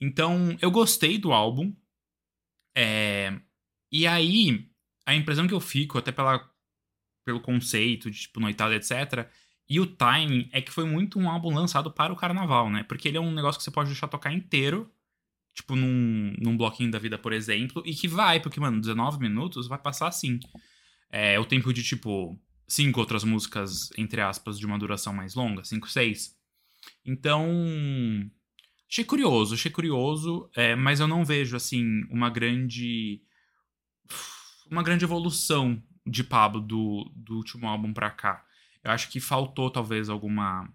[0.00, 1.74] Então, eu gostei do álbum.
[2.76, 3.32] É...
[3.90, 4.68] E aí,
[5.06, 6.50] a impressão que eu fico, até pela,
[7.24, 9.30] pelo conceito de, tipo, noitada, etc.,
[9.66, 12.82] e o timing é que foi muito um álbum lançado para o carnaval, né?
[12.82, 14.92] Porque ele é um negócio que você pode deixar tocar inteiro,
[15.54, 19.68] tipo num, num bloquinho da vida, por exemplo, e que vai, porque, mano, 19 minutos
[19.68, 20.40] vai passar assim.
[21.10, 25.62] É o tempo de, tipo, cinco outras músicas, entre aspas, de uma duração mais longa,
[25.62, 26.36] cinco, seis.
[27.06, 27.48] Então,
[28.90, 33.22] achei curioso, achei curioso, é, mas eu não vejo, assim, uma grande.
[34.70, 38.44] Uma grande evolução de Pablo do, do último álbum pra cá.
[38.82, 40.68] Eu acho que faltou talvez alguma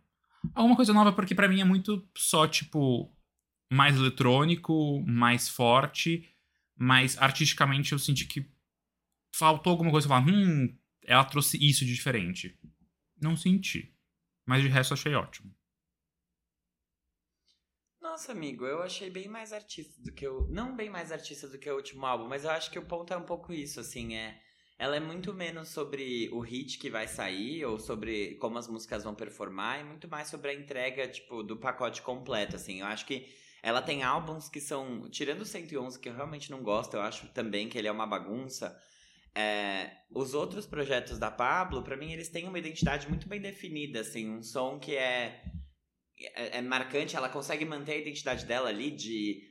[0.56, 3.14] alguma coisa nova porque para mim é muito só tipo
[3.70, 6.28] mais eletrônico, mais forte,
[6.76, 8.50] mas artisticamente eu senti que
[9.32, 12.58] faltou alguma coisa, falar, hum, ela trouxe isso de diferente.
[13.22, 13.94] Não senti.
[14.46, 15.54] Mas de resto achei ótimo.
[18.02, 20.48] Nossa, amigo, eu achei bem mais artista do que o.
[20.50, 23.14] Não bem mais artista do que o último álbum, mas eu acho que o ponto
[23.14, 24.42] é um pouco isso, assim, é
[24.80, 29.04] ela é muito menos sobre o hit que vai sair ou sobre como as músicas
[29.04, 32.80] vão performar e muito mais sobre a entrega, tipo, do pacote completo, assim.
[32.80, 33.28] Eu acho que
[33.62, 37.28] ela tem álbuns que são, tirando o 111, que eu realmente não gosto, eu acho
[37.30, 38.78] também que ele é uma bagunça.
[39.36, 44.00] É, os outros projetos da Pablo, para mim, eles têm uma identidade muito bem definida,
[44.02, 45.44] assim, um som que é,
[46.36, 49.50] é, é marcante, ela consegue manter a identidade dela ali de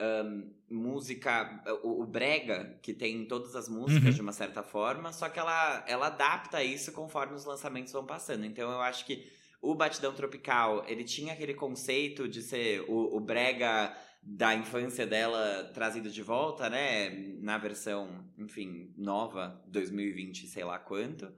[0.00, 4.14] um, música, o, o, brega, que tem em todas as músicas uhum.
[4.14, 8.44] de uma certa forma, só que ela, ela adapta isso conforme os lançamentos vão passando.
[8.44, 13.20] Então eu acho que o Batidão Tropical, ele tinha aquele conceito de ser o, o
[13.20, 17.10] brega da infância dela trazido de volta, né?
[17.40, 21.32] Na versão, enfim, nova, 2020, sei lá quanto.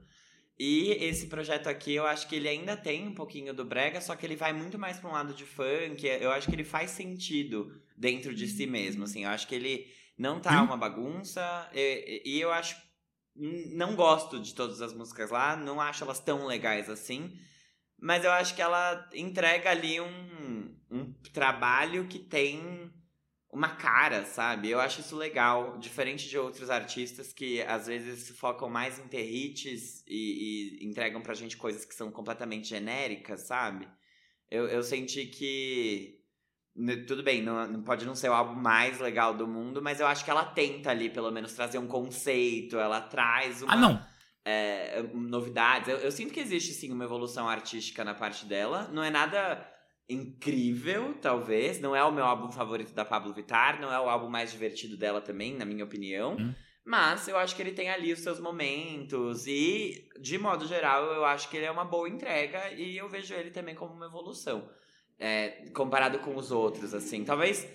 [0.59, 4.15] E esse projeto aqui, eu acho que ele ainda tem um pouquinho do brega, só
[4.15, 6.05] que ele vai muito mais para um lado de funk.
[6.05, 9.23] Eu acho que ele faz sentido dentro de si mesmo, assim.
[9.23, 12.75] Eu acho que ele não tá uma bagunça e, e eu acho
[13.35, 17.35] não gosto de todas as músicas lá, não acho elas tão legais assim,
[18.03, 22.91] mas eu acho que ela entrega ali um, um trabalho que tem
[23.49, 24.69] uma cara, sabe?
[24.69, 29.23] Eu acho isso legal, diferente de outros artistas que às vezes focam mais em ter
[29.23, 33.87] hits e, e entregam pra gente coisas que são completamente genéricas, sabe?
[34.51, 36.19] Eu, eu senti que.
[37.07, 40.25] Tudo bem, não pode não ser o álbum mais legal do mundo, mas eu acho
[40.25, 43.71] que ela tenta ali, pelo menos, trazer um conceito, ela traz uma.
[43.71, 44.12] Ah, não!
[44.45, 45.87] É, novidades.
[45.87, 48.89] Eu, eu sinto que existe sim uma evolução artística na parte dela.
[48.91, 49.65] Não é nada
[50.09, 51.79] incrível, talvez.
[51.79, 54.97] Não é o meu álbum favorito da Pablo Vittar, não é o álbum mais divertido
[54.97, 56.35] dela também, na minha opinião.
[56.35, 56.53] Hum.
[56.85, 61.23] Mas eu acho que ele tem ali os seus momentos e, de modo geral, eu
[61.23, 64.69] acho que ele é uma boa entrega e eu vejo ele também como uma evolução.
[65.19, 67.23] É, comparado com os outros, assim.
[67.23, 67.67] Talvez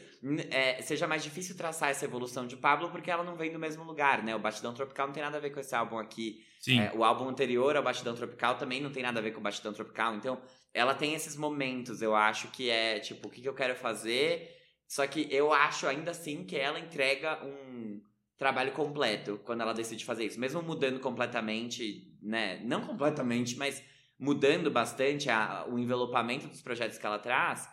[0.51, 3.85] é, seja mais difícil traçar essa evolução de Pablo porque ela não vem do mesmo
[3.85, 4.35] lugar, né?
[4.35, 6.45] O Batidão Tropical não tem nada a ver com esse álbum aqui.
[6.69, 9.43] É, o álbum anterior ao Batidão Tropical também não tem nada a ver com o
[9.43, 10.15] Batidão Tropical.
[10.17, 10.41] Então,
[10.75, 14.57] ela tem esses momentos, eu acho, que é tipo, o que, que eu quero fazer.
[14.89, 18.01] Só que eu acho ainda assim que ela entrega um
[18.37, 20.41] trabalho completo quando ela decide fazer isso.
[20.41, 22.61] Mesmo mudando completamente, né?
[22.65, 23.83] Não completamente, mas
[24.19, 27.69] mudando bastante a, o envelopamento dos projetos que ela traz,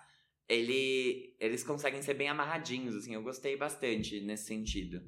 [0.47, 3.13] ele, eles conseguem ser bem amarradinhos, assim.
[3.13, 5.01] Eu gostei bastante nesse sentido.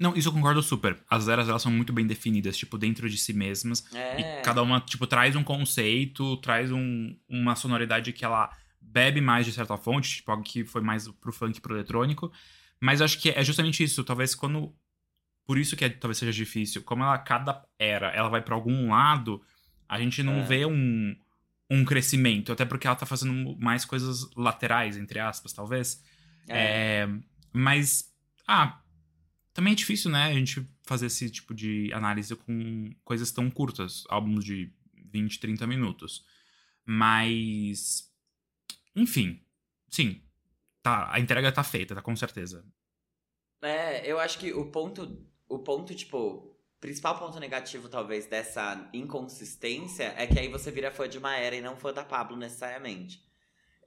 [0.00, 0.96] Não, isso eu concordo super.
[1.10, 3.84] As eras elas são muito bem definidas, tipo, dentro de si mesmas.
[3.92, 4.38] É.
[4.38, 9.44] E cada uma, tipo, traz um conceito, traz um, uma sonoridade que ela bebe mais
[9.44, 12.32] de certa fonte, tipo, algo que foi mais pro funk pro eletrônico.
[12.80, 14.04] Mas acho que é justamente isso.
[14.04, 14.72] Talvez quando.
[15.44, 16.82] Por isso que é, talvez seja difícil.
[16.82, 19.42] Como ela, cada era, ela vai para algum lado,
[19.88, 20.42] a gente não é.
[20.42, 21.16] vê um,
[21.70, 22.52] um crescimento.
[22.52, 26.02] Até porque ela tá fazendo mais coisas laterais, entre aspas, talvez.
[26.48, 27.02] É.
[27.04, 27.08] é
[27.52, 28.14] mas.
[28.46, 28.80] Ah,
[29.52, 34.04] também é difícil, né, a gente fazer esse tipo de análise com coisas tão curtas,
[34.08, 34.72] álbuns de
[35.12, 36.24] 20, 30 minutos.
[36.84, 38.10] Mas.
[38.94, 39.42] Enfim.
[39.88, 40.22] Sim.
[40.82, 42.64] Tá, a entrega tá feita, tá com certeza.
[43.62, 45.26] É, eu acho que o ponto.
[45.48, 46.57] O ponto, tipo.
[46.80, 51.56] Principal ponto negativo, talvez, dessa inconsistência é que aí você vira fã de uma era
[51.56, 53.26] e não fã da Pablo necessariamente.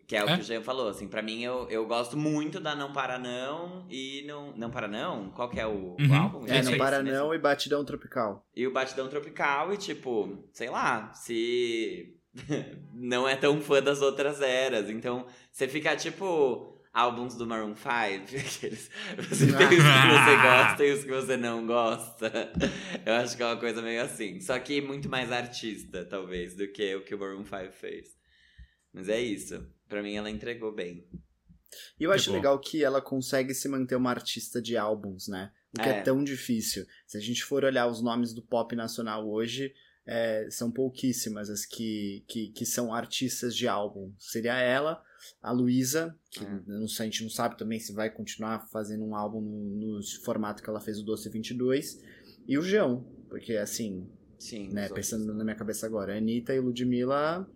[0.06, 0.36] Que é o é?
[0.36, 3.86] que o Jean falou, assim, pra mim eu, eu gosto muito da Não Para Não
[3.90, 6.10] e Não, não Para Não, qual que é o, uhum.
[6.10, 6.46] o álbum?
[6.48, 7.34] É, Não Para Não mesmo.
[7.34, 8.46] e Batidão Tropical.
[8.54, 12.14] E o Batidão Tropical e tipo, sei lá, se
[12.94, 17.86] não é tão fã das outras eras, então você fica tipo álbuns do Maroon 5,
[18.38, 22.52] aqueles, você tem os que você gosta e os que você não gosta.
[23.06, 26.68] Eu acho que é uma coisa meio assim, só que muito mais artista, talvez, do
[26.68, 28.10] que o que o Maroon 5 fez.
[28.94, 29.66] Mas é isso.
[29.88, 31.08] Pra mim, ela entregou bem.
[32.00, 35.52] E eu acho legal que ela consegue se manter uma artista de álbuns, né?
[35.78, 35.98] O que é.
[35.98, 36.86] é tão difícil.
[37.08, 39.74] Se a gente for olhar os nomes do pop nacional hoje,
[40.06, 44.14] é, são pouquíssimas as que, que, que, são artistas de álbum.
[44.18, 45.02] Seria ela,
[45.42, 46.62] a Luísa, que é.
[46.68, 50.62] não, a gente não sabe também se vai continuar fazendo um álbum no, no formato
[50.62, 52.02] que ela fez o Doce 22,
[52.48, 54.08] e o João, porque assim,
[54.40, 55.38] Sim, né, pensando outros.
[55.38, 57.48] na minha cabeça agora, a Anitta e Ludmilla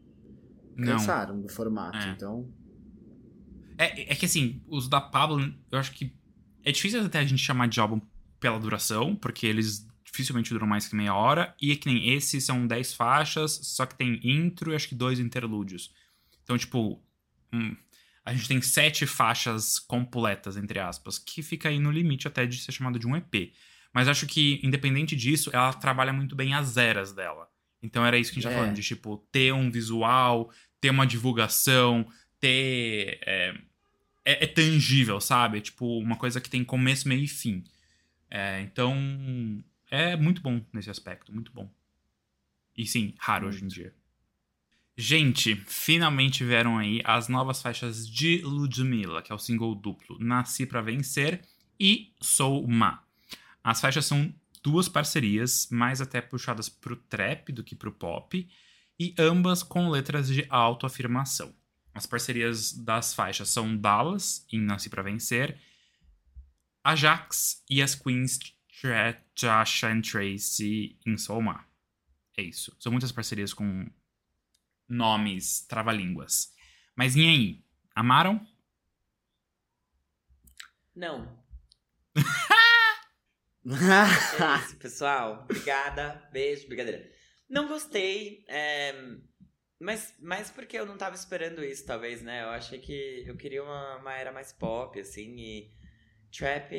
[0.78, 2.12] cansaram do formato, é.
[2.12, 2.50] então...
[3.78, 6.16] É, é que assim, os da Pablo, eu acho que
[6.64, 8.00] é difícil até a gente chamar de álbum
[8.40, 9.86] pela duração, porque eles
[10.16, 11.54] dificilmente duram mais que meia hora.
[11.62, 14.96] E é que nem esse são 10 faixas, só que tem intro e acho que
[14.96, 15.94] dois interlúdios.
[16.44, 17.02] Então, tipo,
[17.56, 17.76] hum,
[18.26, 22.58] a gente tem sete faixas completas, entre aspas, que fica aí no limite até de
[22.58, 23.54] ser chamada de um EP.
[23.94, 27.48] Mas acho que, independente disso, ela trabalha muito bem as eras dela.
[27.82, 28.54] Então era isso que a gente é.
[28.54, 30.52] tá falando, de tipo, ter um visual,
[30.82, 32.06] ter uma divulgação,
[32.40, 33.20] ter.
[33.22, 33.56] É,
[34.26, 35.60] é, é tangível, sabe?
[35.60, 37.64] É, tipo, uma coisa que tem começo, meio e fim.
[38.30, 38.96] É, então,
[39.90, 41.70] é muito bom nesse aspecto, muito bom.
[42.76, 43.56] E sim, raro muito.
[43.56, 43.94] hoje em dia.
[44.98, 50.66] Gente, finalmente vieram aí as novas faixas de Ludmilla, que é o single duplo Nasci
[50.66, 51.42] para Vencer
[51.78, 53.04] e Sou Uma.
[53.62, 54.34] As faixas são
[54.64, 58.48] duas parcerias, mais até puxadas pro trap do que pro pop,
[58.98, 61.54] e ambas com letras de autoafirmação.
[61.94, 65.60] As parcerias das faixas são Dallas, em Nasci para Vencer,
[66.84, 68.40] Ajax e as Queens
[69.36, 71.68] Josh and Tracy em Solmar.
[72.38, 72.76] É isso.
[72.80, 73.90] São muitas parcerias com
[74.88, 76.54] nomes trava-línguas.
[76.96, 77.66] Mas e aí?
[77.96, 78.46] Amaram?
[80.96, 81.44] Não.
[83.66, 85.42] é isso, pessoal.
[85.44, 86.28] Obrigada.
[86.32, 87.12] Beijo, brincadeira.
[87.50, 88.46] Não gostei.
[88.48, 88.94] É...
[89.80, 92.44] Mas, mas porque eu não tava esperando isso, talvez, né?
[92.44, 95.74] Eu achei que eu queria uma, uma era mais pop, assim, e
[96.36, 96.74] trap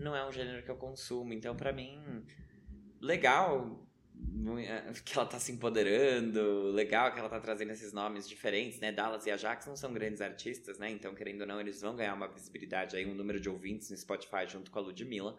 [0.00, 2.24] não é um gênero que eu consumo, então para mim
[3.00, 3.83] legal
[5.04, 8.92] que ela tá se empoderando, legal que ela tá trazendo esses nomes diferentes, né?
[8.92, 10.90] Dallas e Ajax não são grandes artistas, né?
[10.90, 13.96] Então, querendo ou não, eles vão ganhar uma visibilidade aí, um número de ouvintes no
[13.96, 15.36] Spotify junto com a Ludmilla.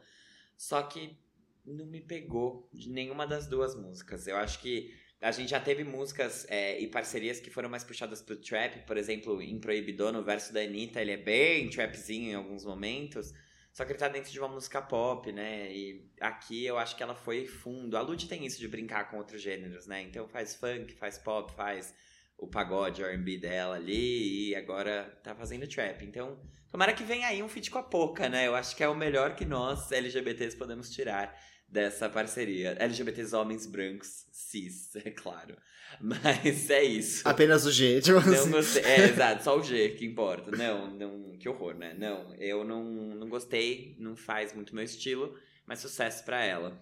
[0.57, 1.17] Só que
[1.65, 4.27] não me pegou de nenhuma das duas músicas.
[4.27, 8.21] Eu acho que a gente já teve músicas é, e parcerias que foram mais puxadas
[8.21, 12.35] pro trap, por exemplo, em Proibidor, no verso da Anitta, ele é bem trapzinho em
[12.35, 13.33] alguns momentos.
[13.75, 15.69] Só que ele tá dentro de uma música pop, né?
[15.69, 17.97] E aqui eu acho que ela foi fundo.
[17.97, 20.01] A Lud tem isso de brincar com outros gêneros, né?
[20.01, 21.93] Então faz funk, faz pop, faz
[22.37, 26.05] o pagode, R&B dela ali e agora tá fazendo trap.
[26.05, 26.39] Então,
[26.71, 28.47] tomara que venha aí um feat com a Poca, né?
[28.47, 32.77] Eu acho que é o melhor que nós LGBTs podemos tirar dessa parceria.
[32.79, 35.57] LGBTs homens brancos, cis, é claro.
[36.01, 37.27] Mas é isso.
[37.27, 38.51] Apenas o G, tipo não assim.
[38.51, 38.83] Gostei.
[38.83, 40.51] É, exato, só o G que importa.
[40.51, 41.93] Não, não, que horror, né?
[41.97, 46.79] Não, eu não, não gostei, não faz muito meu estilo, mas sucesso para ela.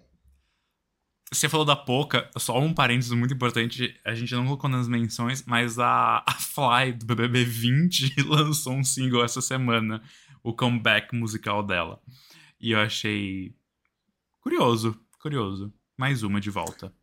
[1.31, 5.43] Você falou da Poca, só um parênteses muito importante, a gente não colocou nas menções,
[5.45, 10.03] mas a, a Fly do BBB 20 lançou um single essa semana,
[10.43, 11.99] o comeback musical dela.
[12.59, 13.55] E eu achei
[14.41, 15.73] curioso, curioso.
[15.97, 16.93] Mais uma de volta.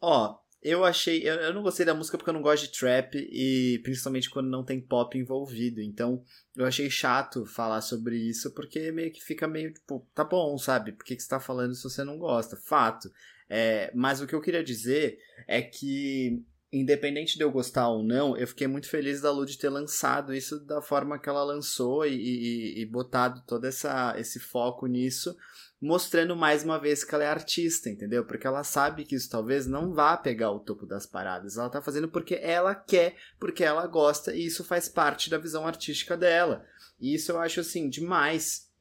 [0.00, 1.22] Ó, eu achei.
[1.22, 4.48] Eu, eu, não gostei da música porque eu não gosto de trap e principalmente quando
[4.48, 5.82] não tem pop envolvido.
[5.82, 6.24] Então
[6.56, 10.92] eu achei chato falar sobre isso porque meio que fica meio tipo, tá bom, sabe?
[10.92, 12.56] Por que, que você tá falando se você não gosta?
[12.56, 13.12] Fato.
[13.48, 16.42] É, mas o que eu queria dizer é que
[16.74, 20.58] independente de eu gostar ou não, eu fiquei muito feliz da Lud ter lançado isso
[20.58, 25.36] da forma que ela lançou e, e, e botado todo essa, esse foco nisso,
[25.80, 28.24] mostrando mais uma vez que ela é artista, entendeu?
[28.24, 31.56] Porque ela sabe que isso talvez não vá pegar o topo das paradas.
[31.56, 35.66] Ela tá fazendo porque ela quer, porque ela gosta, e isso faz parte da visão
[35.66, 36.64] artística dela.
[37.00, 38.72] E isso eu acho assim demais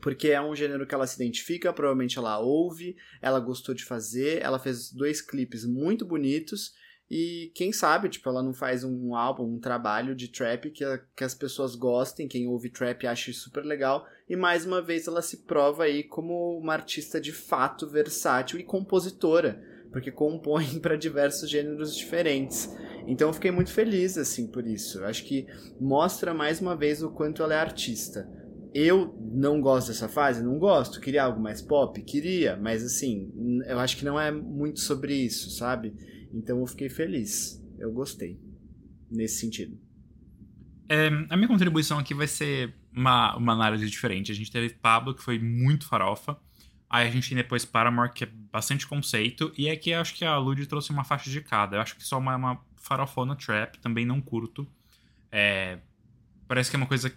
[0.00, 4.42] porque é um gênero que ela se identifica, provavelmente ela ouve, ela gostou de fazer,
[4.42, 6.74] ela fez dois clipes muito bonitos
[7.08, 10.84] e quem sabe, tipo, ela não faz um álbum, um trabalho de trap que,
[11.16, 14.04] que as pessoas gostem, quem ouve trap acha super legal.
[14.28, 18.64] E mais uma vez ela se prova aí como uma artista de fato versátil e
[18.64, 22.68] compositora, porque compõe para diversos gêneros diferentes.
[23.06, 24.98] Então eu fiquei muito feliz, assim, por isso.
[24.98, 25.46] Eu acho que
[25.80, 28.28] mostra mais uma vez o quanto ela é artista.
[28.74, 30.42] Eu não gosto dessa fase?
[30.42, 31.00] Não gosto.
[31.00, 32.02] Queria algo mais pop?
[32.02, 33.32] Queria, mas assim,
[33.64, 35.94] eu acho que não é muito sobre isso, sabe?
[36.36, 37.64] Então eu fiquei feliz.
[37.78, 38.38] Eu gostei.
[39.10, 39.78] Nesse sentido.
[40.88, 44.30] É, a minha contribuição aqui vai ser uma, uma análise diferente.
[44.30, 46.38] A gente teve Pablo, que foi muito farofa.
[46.90, 49.52] Aí a gente tem depois Paramore, que é bastante conceito.
[49.56, 51.76] E aqui eu acho que a Lud trouxe uma faixa de cada.
[51.76, 54.68] Eu acho que só uma, uma farofona trap, também não curto.
[55.32, 55.78] É,
[56.46, 57.12] parece que é uma coisa.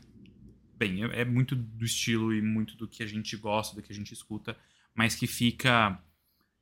[0.78, 3.92] Bem, é, é muito do estilo e muito do que a gente gosta, do que
[3.92, 4.56] a gente escuta,
[4.96, 6.02] mas que fica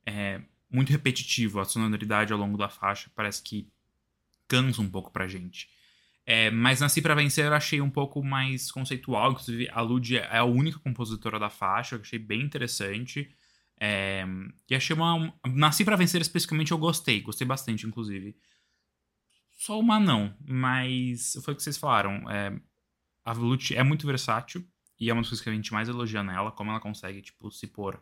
[0.05, 3.09] é, muito repetitivo a sonoridade ao longo da faixa.
[3.15, 3.67] Parece que
[4.47, 5.69] cansa um pouco pra gente.
[6.25, 9.31] É, mas Nasci para Vencer eu achei um pouco mais conceitual.
[9.31, 13.33] Inclusive, a Lud é a única compositora da faixa, eu achei bem interessante.
[13.79, 14.25] É,
[14.69, 15.33] e achei uma.
[15.45, 18.35] Nasci para Vencer especificamente eu gostei, gostei bastante, inclusive.
[19.57, 22.29] Só uma não, mas foi o que vocês falaram.
[22.29, 22.59] É,
[23.23, 24.65] a Lute é muito versátil
[24.99, 27.49] e é uma das coisas que a gente mais elogia nela, como ela consegue, tipo,
[27.51, 28.01] se pôr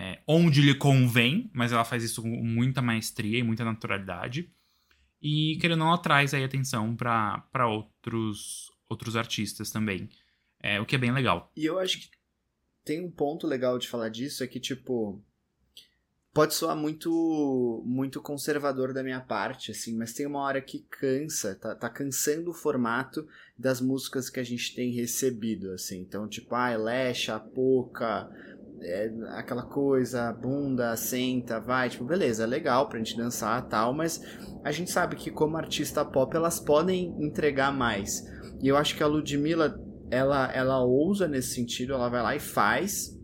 [0.00, 4.48] é, onde lhe convém, mas ela faz isso com muita maestria e muita naturalidade.
[5.20, 10.08] E querendo ou não, traz aí atenção para outros, outros artistas também.
[10.62, 11.50] É, o que é bem legal.
[11.56, 12.10] E eu acho que
[12.84, 15.20] tem um ponto legal de falar disso, é que, tipo,
[16.32, 21.56] pode soar muito muito conservador da minha parte, assim, mas tem uma hora que cansa,
[21.56, 23.26] tá, tá cansando o formato
[23.58, 26.02] das músicas que a gente tem recebido, assim.
[26.02, 28.30] Então, tipo, ah, Lash, a Poca,
[28.80, 34.20] é, aquela coisa, bunda, senta, vai, tipo, beleza, é legal pra gente dançar tal, mas
[34.64, 38.22] a gente sabe que como artista pop elas podem entregar mais.
[38.62, 39.78] E eu acho que a Ludmilla,
[40.10, 43.16] ela, ela ousa nesse sentido, ela vai lá e faz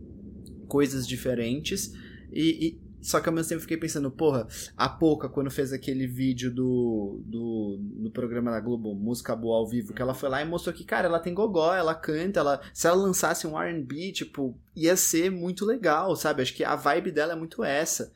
[0.67, 1.91] coisas diferentes
[2.31, 6.51] e, só que ao mesmo tempo fiquei pensando, porra, a Pouca, quando fez aquele vídeo
[6.51, 10.45] do, do, do programa da Globo, Música Boa ao Vivo, que ela foi lá e
[10.45, 14.59] mostrou que, cara, ela tem gogó, ela canta, ela, se ela lançasse um RB, tipo,
[14.75, 16.41] ia ser muito legal, sabe?
[16.41, 18.11] Acho que a vibe dela é muito essa.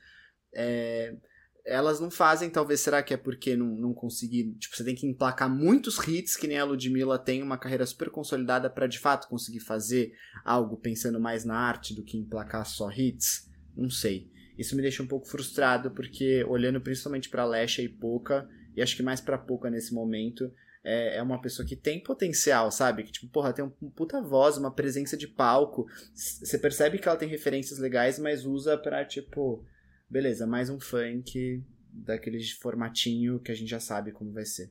[0.56, 1.16] É,
[1.64, 4.56] elas não fazem, talvez, será que é porque não, não conseguir.
[4.56, 8.10] Tipo, você tem que emplacar muitos hits, que nem a Ludmilla tem uma carreira super
[8.10, 10.14] consolidada para de fato conseguir fazer
[10.44, 13.48] algo pensando mais na arte do que emplacar só hits?
[13.78, 14.32] Não sei.
[14.60, 18.46] Isso me deixa um pouco frustrado, porque olhando principalmente para Lesha e Poca,
[18.76, 20.52] e acho que mais para Poca nesse momento,
[20.84, 23.04] é, é, uma pessoa que tem potencial, sabe?
[23.04, 25.86] Que, tipo, porra, tem uma puta voz, uma presença de palco.
[26.14, 29.66] Você percebe que ela tem referências legais, mas usa pra, tipo,
[30.10, 34.70] beleza, mais um funk daquele formatinho que a gente já sabe como vai ser.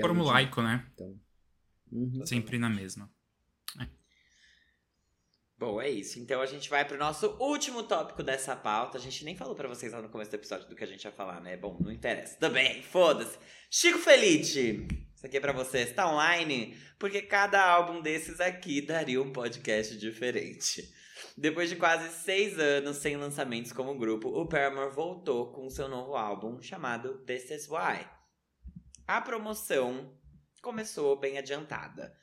[0.00, 0.86] Formulaico, né?
[0.94, 1.14] Então,
[1.92, 2.24] uhum.
[2.24, 3.10] Sempre na mesma.
[5.62, 6.18] Bom, é isso.
[6.18, 8.98] Então a gente vai pro nosso último tópico dessa pauta.
[8.98, 11.04] A gente nem falou para vocês lá no começo do episódio do que a gente
[11.04, 11.56] ia falar, né?
[11.56, 12.36] Bom, não interessa.
[12.36, 13.38] Também, foda-se.
[13.70, 15.92] Chico Felite, isso aqui é pra vocês.
[15.92, 16.76] Tá online?
[16.98, 20.92] Porque cada álbum desses aqui daria um podcast diferente.
[21.36, 26.16] Depois de quase seis anos sem lançamentos como grupo, o Paramore voltou com seu novo
[26.16, 28.04] álbum chamado This Is Why.
[29.06, 30.12] A promoção
[30.60, 32.20] começou bem adiantada.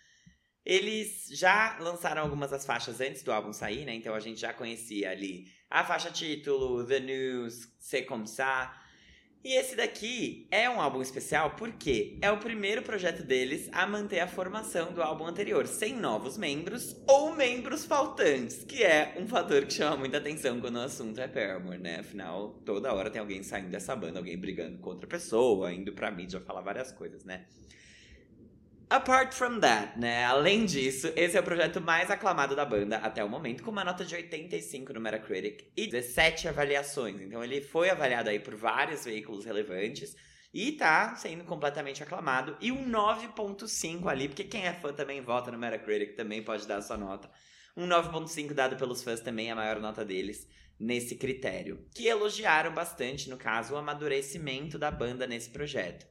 [0.66, 3.94] Eles já lançaram algumas das faixas antes do álbum sair, né?
[3.94, 8.74] Então a gente já conhecia ali a faixa título, The News, C'est Comme Ça.
[9.42, 14.20] E esse daqui é um álbum especial porque é o primeiro projeto deles a manter
[14.20, 19.66] a formação do álbum anterior, sem novos membros ou membros faltantes, que é um fator
[19.66, 22.00] que chama muita atenção quando o assunto é Paramore, né?
[22.02, 26.12] Afinal, toda hora tem alguém saindo dessa banda, alguém brigando com outra pessoa, indo pra
[26.12, 27.46] mídia falar várias coisas, né?
[28.90, 30.26] Apart from that, né?
[30.26, 33.84] Além disso, esse é o projeto mais aclamado da banda até o momento, com uma
[33.84, 37.22] nota de 85 no Metacritic e 17 avaliações.
[37.22, 40.16] Então ele foi avaliado aí por vários veículos relevantes
[40.52, 42.58] e tá sendo completamente aclamado.
[42.60, 46.78] E um 9.5 ali, porque quem é fã também vota no Metacritic, também pode dar
[46.78, 47.30] a sua nota.
[47.78, 50.48] Um 9.5 dado pelos fãs também é a maior nota deles
[50.80, 51.86] nesse critério.
[51.94, 56.08] Que elogiaram bastante, no caso, o amadurecimento da banda nesse projeto.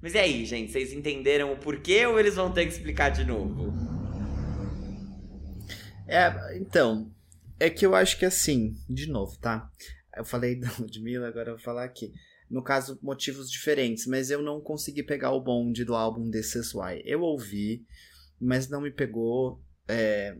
[0.00, 0.70] Mas e aí, gente?
[0.70, 3.72] Vocês entenderam o porquê ou eles vão ter que explicar de novo?
[6.06, 7.12] É, então,
[7.58, 9.68] é que eu acho que assim, de novo, tá?
[10.16, 12.12] Eu falei da Ludmilla, agora eu vou falar aqui.
[12.48, 16.74] No caso, motivos diferentes, mas eu não consegui pegar o bonde do álbum This Is
[16.74, 17.02] Why.
[17.04, 17.84] Eu ouvi,
[18.40, 19.60] mas não me pegou.
[19.86, 20.36] É...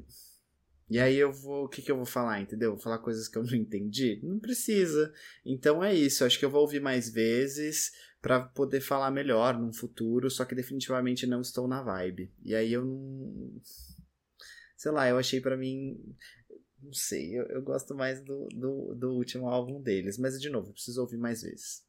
[0.89, 1.65] E aí eu vou.
[1.65, 2.71] O que, que eu vou falar, entendeu?
[2.71, 4.21] Vou falar coisas que eu não entendi?
[4.23, 5.13] Não precisa.
[5.45, 6.25] Então é isso.
[6.25, 7.91] Acho que eu vou ouvir mais vezes
[8.29, 12.31] para poder falar melhor num futuro, só que definitivamente não estou na vibe.
[12.45, 13.61] E aí eu não.
[14.77, 15.97] Sei lá, eu achei para mim.
[16.83, 20.73] Não sei, eu, eu gosto mais do, do, do, último álbum deles, mas de novo,
[20.73, 21.83] preciso ouvir mais vezes.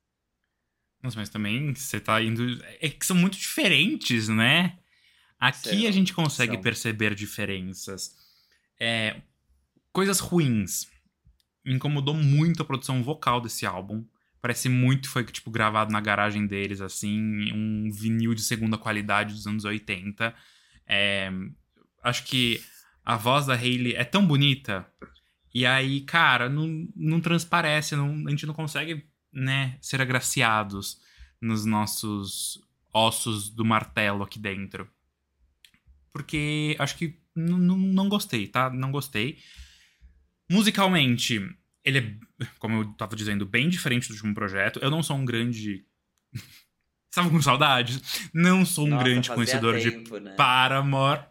[1.04, 2.44] Nossa, mas também você tá indo.
[2.80, 4.80] É que são muito diferentes, né?
[5.40, 6.62] Aqui a gente consegue são.
[6.62, 8.16] perceber diferenças.
[8.80, 9.22] É,
[9.92, 10.88] coisas ruins.
[11.64, 14.04] Me incomodou muito a produção vocal desse álbum.
[14.42, 19.46] Parece muito foi, tipo, gravado na garagem deles, assim, um vinil de segunda qualidade dos
[19.46, 20.34] anos 80.
[20.88, 21.32] É,
[22.04, 22.62] acho que
[23.04, 24.88] a voz da Hayley é tão bonita.
[25.54, 31.02] E aí, cara, não, não transparece, não, a gente não consegue, né, ser agraciados
[31.42, 32.62] nos nossos
[32.94, 34.90] ossos do martelo aqui dentro.
[36.12, 38.70] Porque acho que não gostei, tá?
[38.70, 39.40] Não gostei.
[40.50, 41.40] Musicalmente,
[41.84, 44.80] ele é, como eu tava dizendo, bem diferente do último projeto.
[44.82, 45.86] Eu não sou um grande.
[47.10, 48.30] Estava com saudades.
[48.34, 50.36] Não sou um Nossa, grande conhecedor tempo, de né?
[50.36, 51.26] Paramore.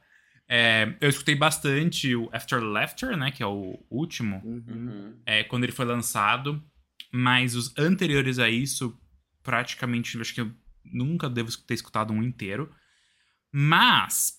[0.48, 3.30] É, eu escutei bastante o After Laughter, né?
[3.30, 4.40] Que é o último.
[4.44, 5.14] Uhum.
[5.24, 6.62] é, quando ele foi lançado.
[7.12, 8.98] Mas os anteriores a isso,
[9.42, 10.52] praticamente, acho que eu
[10.84, 12.74] nunca devo ter escutado um inteiro.
[13.52, 14.34] Mas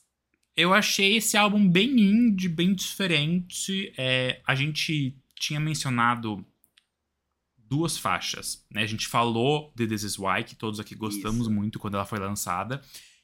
[0.55, 3.93] eu achei esse álbum bem indie, bem diferente.
[3.97, 6.45] É, a gente tinha mencionado
[7.57, 8.81] duas faixas, né?
[8.83, 11.51] A gente falou de This Is Why, que todos aqui gostamos Isso.
[11.51, 12.81] muito quando ela foi lançada.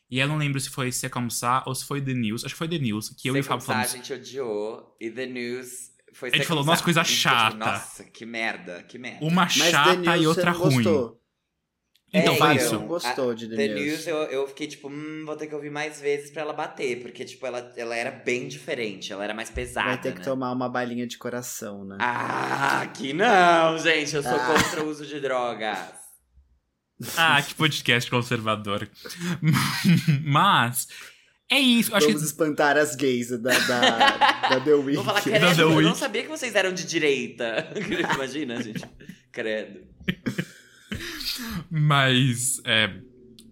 [0.09, 2.45] E eu não lembro se foi Se Comme Ça ou se foi The News.
[2.45, 3.91] Acho que foi The News, que eu e o Fábio falamos.
[3.93, 4.95] a gente odiou.
[5.01, 6.70] E The News foi A gente Second falou, Sa.
[6.72, 7.57] nossa, coisa ficou tipo, chata.
[7.57, 9.26] Nossa, que merda, que merda.
[9.26, 10.76] Uma Mas The chata News e outra ruim.
[10.76, 11.22] gostou.
[12.18, 12.80] Então, É, foi Fábio, isso.
[12.80, 13.86] gostou de The, The News.
[13.86, 17.01] News, eu, eu fiquei tipo, hum, vou ter que ouvir mais vezes pra ela bater.
[17.01, 19.11] Porque, tipo, ela, ela era bem diferente.
[19.11, 20.24] Ela era mais pesada, Vai ter que né?
[20.26, 21.97] tomar uma balinha de coração, né?
[21.99, 24.16] Ah, que não, gente.
[24.16, 24.53] Eu sou Ah.
[24.53, 25.78] contra o uso de drogas.
[27.18, 28.89] Ah, que podcast conservador.
[30.24, 30.88] Mas,
[31.51, 31.93] é isso.
[31.95, 34.95] Acho Vamos que espantar as gays da, da, da The Week.
[34.95, 35.84] Vou falar, The credo, eu Week.
[35.84, 37.68] não sabia que vocês eram de direita.
[38.16, 38.84] Imagina, gente.
[39.32, 39.82] Credo.
[41.69, 43.01] Mas é,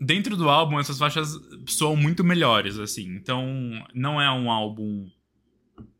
[0.03, 3.15] dentro do álbum, essas faixas soam muito melhores, assim.
[3.15, 3.47] Então,
[3.93, 5.09] não é um álbum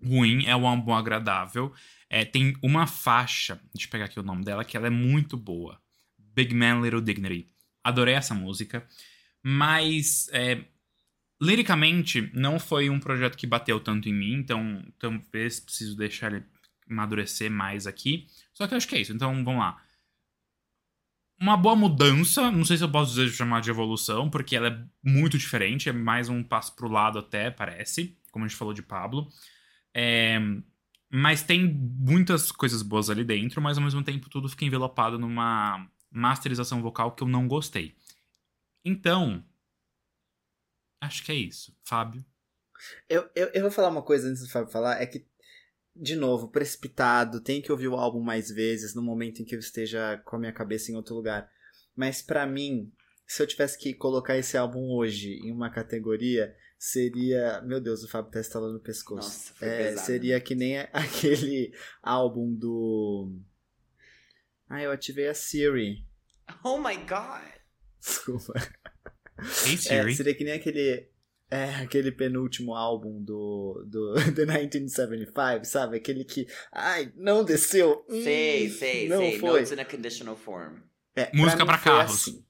[0.04, 1.74] ruim, é um álbum agradável.
[2.10, 5.38] É, tem uma faixa, deixa eu pegar aqui o nome dela, que ela é muito
[5.38, 5.80] boa.
[6.36, 7.50] Big Man Little Dignity.
[7.84, 8.86] Adorei essa música.
[9.42, 10.64] Mas, é,
[11.42, 16.46] liricamente, não foi um projeto que bateu tanto em mim, então talvez preciso deixar ele
[16.90, 18.28] amadurecer mais aqui.
[18.54, 19.14] Só que eu acho que é isso.
[19.14, 19.82] Então, vamos lá
[21.40, 24.86] uma boa mudança, não sei se eu posso dizer chamar de evolução, porque ela é
[25.04, 28.82] muito diferente, é mais um passo pro lado até, parece, como a gente falou de
[28.82, 29.28] Pablo.
[29.94, 30.40] É,
[31.12, 35.88] mas tem muitas coisas boas ali dentro, mas ao mesmo tempo tudo fica envelopado numa
[36.10, 37.96] masterização vocal que eu não gostei.
[38.84, 39.44] Então,
[41.02, 41.76] acho que é isso.
[41.84, 42.26] Fábio?
[43.08, 45.26] Eu, eu, eu vou falar uma coisa antes do Fábio falar, é que,
[45.96, 49.60] de novo, precipitado, tem que ouvir o álbum mais vezes, no momento em que eu
[49.60, 51.50] esteja com a minha cabeça em outro lugar.
[51.96, 52.92] Mas pra mim,
[53.28, 57.62] se eu tivesse que colocar esse álbum hoje em uma categoria, seria.
[57.62, 59.28] Meu Deus, o Fábio tá estalando o pescoço.
[59.30, 60.06] Nossa, foi É, pesado.
[60.06, 61.72] seria que nem aquele
[62.02, 63.32] álbum do.
[64.68, 66.06] Ah, eu ativei a Siri.
[66.64, 67.44] Oh my god.
[68.00, 68.54] Desculpa.
[69.66, 70.16] Hey É, Siri.
[70.16, 71.08] seria que nem aquele.
[71.54, 75.98] É, aquele penúltimo álbum do, do The 1975, sabe?
[75.98, 76.48] Aquele que.
[76.72, 78.04] Ai, não desceu.
[78.10, 79.40] Hum, Sei, sei, não sei.
[79.40, 79.50] foi.
[79.60, 80.78] Notes in a conditional form.
[81.16, 82.12] É, Música pra foi carros.
[82.16, 82.44] assim.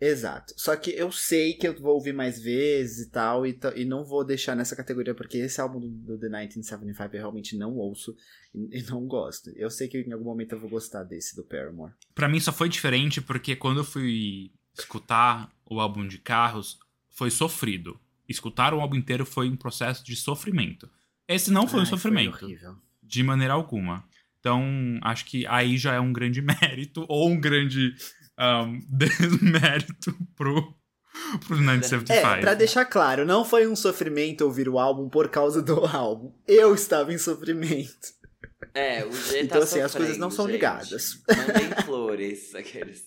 [0.00, 0.52] Exato.
[0.56, 4.04] Só que eu sei que eu vou ouvir mais vezes e tal, e, e não
[4.04, 8.16] vou deixar nessa categoria, porque esse álbum do, do The 1975 eu realmente não ouço
[8.52, 9.50] e, e não gosto.
[9.54, 11.92] Eu sei que em algum momento eu vou gostar desse, do Paramore.
[12.16, 16.80] Pra mim só foi diferente porque quando eu fui escutar o álbum de carros,
[17.12, 18.00] foi sofrido.
[18.28, 20.88] Escutar o álbum inteiro foi um processo de sofrimento.
[21.28, 22.44] Esse não foi um Ai, sofrimento.
[22.44, 22.76] horrível.
[23.02, 24.04] de maneira alguma.
[24.40, 24.64] Então,
[25.02, 27.94] acho que aí já é um grande mérito ou um grande
[28.38, 30.74] um, desmérito pro,
[31.46, 32.26] pro 1975.
[32.26, 36.32] É, pra deixar claro, não foi um sofrimento ouvir o álbum por causa do álbum.
[36.46, 38.20] Eu estava em sofrimento.
[38.74, 40.54] É, o G tá Então, assim, as coisas não são gente.
[40.54, 41.22] ligadas.
[41.28, 43.04] Mandem flores, aqueles.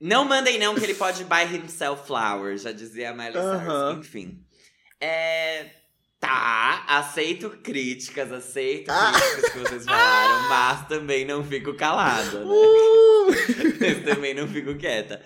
[0.00, 3.98] Não mandem não, que ele pode buy himself flowers, já dizia a Miley Cyrus.
[3.98, 4.42] Enfim.
[5.00, 5.66] É...
[6.18, 9.12] Tá, aceito críticas, aceito Ah.
[9.12, 12.44] críticas que vocês falaram, mas também não fico calada, né?
[12.46, 13.30] Uh!
[14.04, 15.22] Também não fico quieta.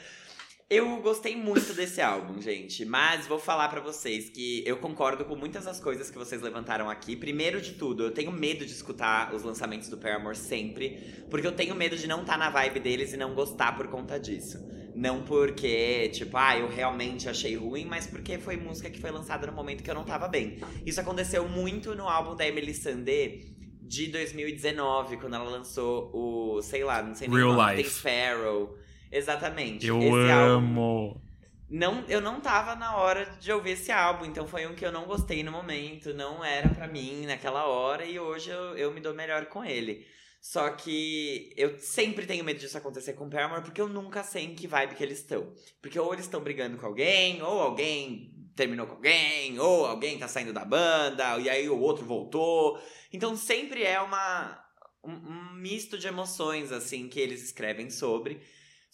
[0.75, 5.37] Eu gostei muito desse álbum, gente, mas vou falar pra vocês que eu concordo com
[5.37, 7.14] muitas das coisas que vocês levantaram aqui.
[7.14, 11.53] Primeiro de tudo, eu tenho medo de escutar os lançamentos do Paramore sempre, porque eu
[11.53, 14.59] tenho medo de não estar na vibe deles e não gostar por conta disso.
[14.97, 19.47] Não porque, tipo, ah, eu realmente achei ruim, mas porque foi música que foi lançada
[19.47, 20.59] no momento que eu não tava bem.
[20.85, 23.43] Isso aconteceu muito no álbum da Emily Sandé
[23.81, 27.83] de 2019, quando ela lançou o, sei lá, não sei nem Real o nome, Life.
[27.85, 28.84] tem Sparrow.
[29.15, 29.87] Exatamente.
[29.87, 31.23] Eu Esse álbum amo.
[31.71, 34.93] não, eu não tava na hora de ouvir esse álbum, então foi um que eu
[34.93, 39.01] não gostei no momento, não era pra mim naquela hora e hoje eu, eu me
[39.01, 40.07] dou melhor com ele.
[40.41, 44.45] Só que eu sempre tenho medo disso acontecer com o Paramore porque eu nunca sei
[44.45, 45.55] em que vibe que eles estão.
[45.81, 50.29] Porque ou eles estão brigando com alguém, ou alguém terminou com alguém, ou alguém tá
[50.29, 52.79] saindo da banda, e aí o outro voltou.
[53.12, 54.62] Então sempre é uma
[55.03, 58.41] um, um misto de emoções assim que eles escrevem sobre.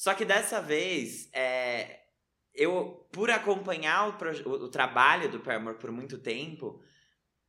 [0.01, 2.01] Só que dessa vez, é,
[2.55, 6.81] eu, por acompanhar o, o, o trabalho do Paramore por muito tempo,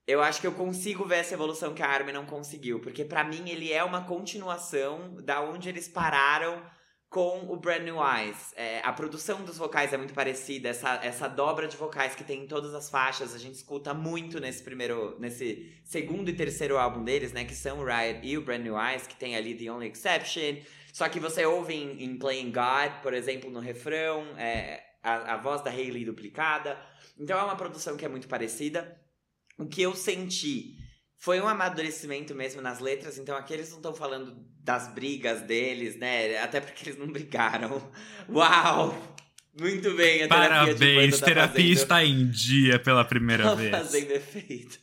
[0.05, 2.81] eu acho que eu consigo ver essa evolução que a Armin não conseguiu.
[2.81, 6.61] Porque para mim ele é uma continuação da onde eles pararam
[7.11, 8.53] com o Brand New Eyes.
[8.55, 12.43] É, a produção dos vocais é muito parecida, essa, essa dobra de vocais que tem
[12.43, 17.03] em todas as faixas, a gente escuta muito nesse primeiro, nesse segundo e terceiro álbum
[17.03, 19.69] deles, né, que são o Riot e o Brand New Eyes, que tem ali The
[19.69, 20.61] Only Exception.
[20.93, 25.37] Só que você ouve em, em Playing God, por exemplo, no refrão, é, a, a
[25.37, 26.79] voz da Hayley duplicada.
[27.19, 28.97] Então é uma produção que é muito parecida.
[29.57, 30.80] O que eu senti
[31.21, 35.95] foi um amadurecimento mesmo nas letras, então aqui eles não estão falando das brigas deles,
[35.95, 36.39] né?
[36.39, 37.91] Até porque eles não brigaram.
[38.27, 39.15] Uau!
[39.53, 41.77] Muito bem, a Parabéns, terapia, tá terapia fazendo...
[41.77, 43.69] está em dia pela primeira tá vez.
[43.69, 44.79] fazendo efeito.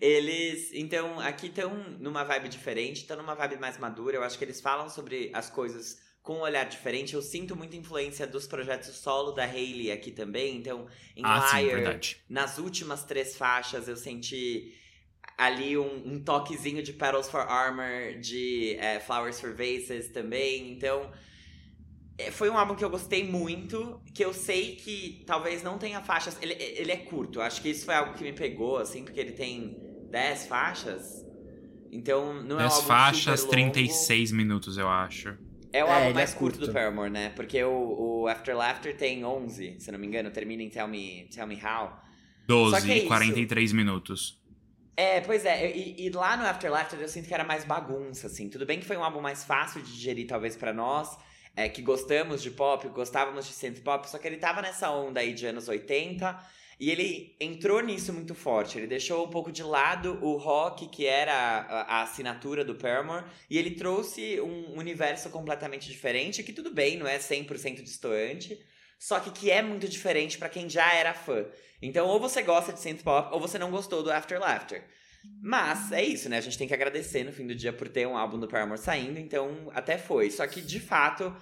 [0.00, 4.16] Eles, então, aqui estão numa vibe diferente, estão numa vibe mais madura.
[4.16, 7.14] Eu acho que eles falam sobre as coisas com um olhar diferente.
[7.14, 10.56] Eu sinto muita influência dos projetos solo da Hayley aqui também.
[10.56, 14.74] Então, em ah, Liar, sim, nas últimas três faixas, eu senti
[15.38, 20.72] ali um, um, toquezinho de Petals for Armor, de é, Flowers for Vases também.
[20.72, 21.12] Então,
[22.18, 26.02] é, foi um álbum que eu gostei muito, que eu sei que talvez não tenha
[26.02, 26.36] faixas.
[26.42, 29.32] Ele, ele é curto, acho que isso foi algo que me pegou, assim, porque ele
[29.32, 29.80] tem
[30.10, 31.24] 10 faixas.
[31.90, 35.38] Então, não é um álbum faixas, super 36 minutos, eu acho.
[35.72, 36.58] É o É, álbum ele mais é curto.
[36.58, 36.60] curto.
[36.60, 37.30] do Paramore, né?
[37.30, 41.28] Porque o, o After Laughter tem 11, se não me engano, termina em Tell Me,
[41.34, 42.02] Tell Me How.
[42.62, 43.06] Só 12 que é e isso.
[43.06, 44.37] 43 minutos.
[44.98, 48.26] É, pois é, e, e lá no After Laughter eu sinto que era mais bagunça,
[48.26, 48.48] assim.
[48.48, 51.16] Tudo bem que foi um álbum mais fácil de digerir, talvez, pra nós,
[51.54, 55.20] é, que gostamos de pop, gostávamos de synth pop, só que ele tava nessa onda
[55.20, 56.36] aí de anos 80,
[56.80, 58.76] e ele entrou nisso muito forte.
[58.76, 63.24] Ele deixou um pouco de lado o rock, que era a, a assinatura do Paramore,
[63.48, 68.58] e ele trouxe um universo completamente diferente, que tudo bem, não é 100% distoante,
[68.98, 71.46] só que que é muito diferente pra quem já era fã.
[71.80, 74.84] Então, ou você gosta de synth pop, ou você não gostou do After Laughter.
[75.40, 76.38] Mas é isso, né?
[76.38, 78.80] A gente tem que agradecer no fim do dia por ter um álbum do Paramore
[78.80, 80.30] saindo, então até foi.
[80.30, 81.34] Só que, de fato,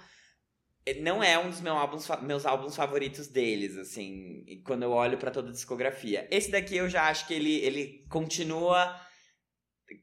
[1.01, 5.31] não é um dos meus álbuns, meus álbuns favoritos deles, assim, quando eu olho pra
[5.31, 6.27] toda a discografia.
[6.31, 8.99] Esse daqui eu já acho que ele, ele continua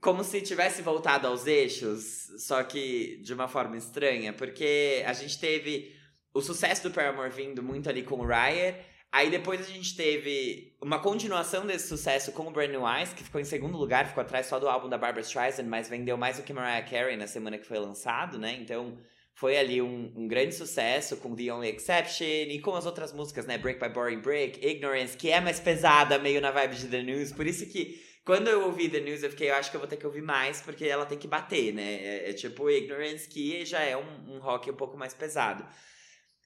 [0.00, 5.38] como se tivesse voltado aos eixos, só que de uma forma estranha, porque a gente
[5.38, 5.94] teve
[6.34, 8.76] o sucesso do Paramore vindo muito ali com o Riot,
[9.12, 13.22] aí depois a gente teve uma continuação desse sucesso com o Brand New Eyes, que
[13.22, 16.36] ficou em segundo lugar, ficou atrás só do álbum da Barbara Streisand, mas vendeu mais
[16.36, 18.58] do que Mariah Carey na semana que foi lançado, né?
[18.60, 18.98] Então
[19.32, 23.46] foi ali um, um grande sucesso com The Only Exception e com as outras músicas,
[23.46, 23.56] né?
[23.56, 27.32] Break by Boring Break, Ignorance, que é mais pesada, meio na vibe de The News,
[27.32, 29.88] por isso que quando eu ouvi The News, eu fiquei, eu acho que eu vou
[29.88, 32.00] ter que ouvir mais, porque ela tem que bater, né?
[32.02, 35.64] É, é tipo Ignorance, que já é um, um rock um pouco mais pesado.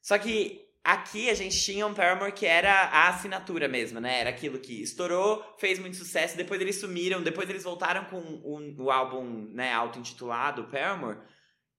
[0.09, 4.20] Só que aqui a gente tinha um Paramore que era a assinatura mesmo, né?
[4.20, 8.84] Era aquilo que estourou, fez muito sucesso, depois eles sumiram, depois eles voltaram com o,
[8.84, 11.18] o álbum, né, auto-intitulado, Paramore,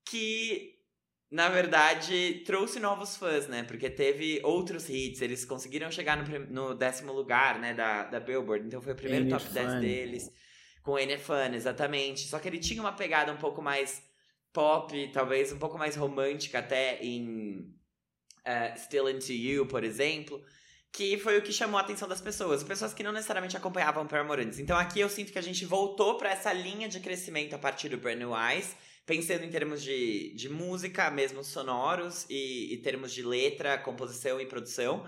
[0.07, 0.75] que
[1.31, 3.63] na verdade, trouxe novos fãs, né?
[3.63, 8.63] Porque teve outros hits, eles conseguiram chegar no, no décimo lugar, né, da, da Billboard.
[8.63, 9.79] Então foi o primeiro top It 10 Fun.
[9.79, 10.31] deles.
[10.83, 12.27] Com It Fun, exatamente.
[12.27, 14.03] Só que ele tinha uma pegada um pouco mais
[14.53, 17.78] pop, talvez um pouco mais romântica até em
[18.45, 20.43] eh, Still Into You, por exemplo.
[20.91, 22.63] Que foi o que chamou a atenção das pessoas.
[22.63, 24.57] Pessoas que não necessariamente acompanhavam Paramore antes.
[24.59, 27.89] Então aqui eu sinto que a gente voltou pra essa linha de crescimento a partir
[27.89, 28.75] do Brand New Eyes
[29.09, 34.45] pensando em termos de, de música, mesmo sonoros, e, e termos de letra, composição e
[34.45, 35.03] produção.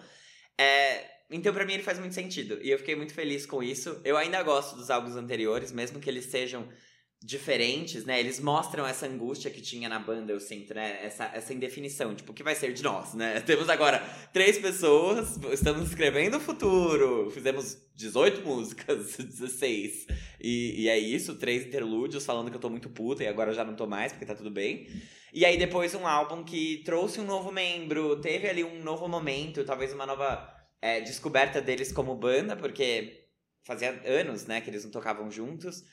[0.58, 2.60] É, então, pra mim, ele faz muito sentido.
[2.64, 4.02] E eu fiquei muito feliz com isso.
[4.04, 6.68] Eu ainda gosto dos álbuns anteriores, mesmo que eles sejam
[7.24, 8.20] diferentes, né?
[8.20, 11.06] Eles mostram essa angústia que tinha na banda, eu sinto, né?
[11.06, 13.40] Essa, essa indefinição, tipo, o que vai ser de nós, né?
[13.46, 14.00] Temos agora
[14.34, 20.08] três pessoas, estamos escrevendo o futuro, fizemos 18 músicas, 16.
[20.42, 23.64] E, e é isso, três interlúdios falando que eu tô muito puta e agora já
[23.64, 24.88] não tô mais, porque tá tudo bem.
[25.32, 29.64] E aí depois um álbum que trouxe um novo membro, teve ali um novo momento,
[29.64, 30.52] talvez uma nova
[30.82, 33.28] é, descoberta deles como banda, porque
[33.64, 35.84] fazia anos, né, que eles não tocavam juntos.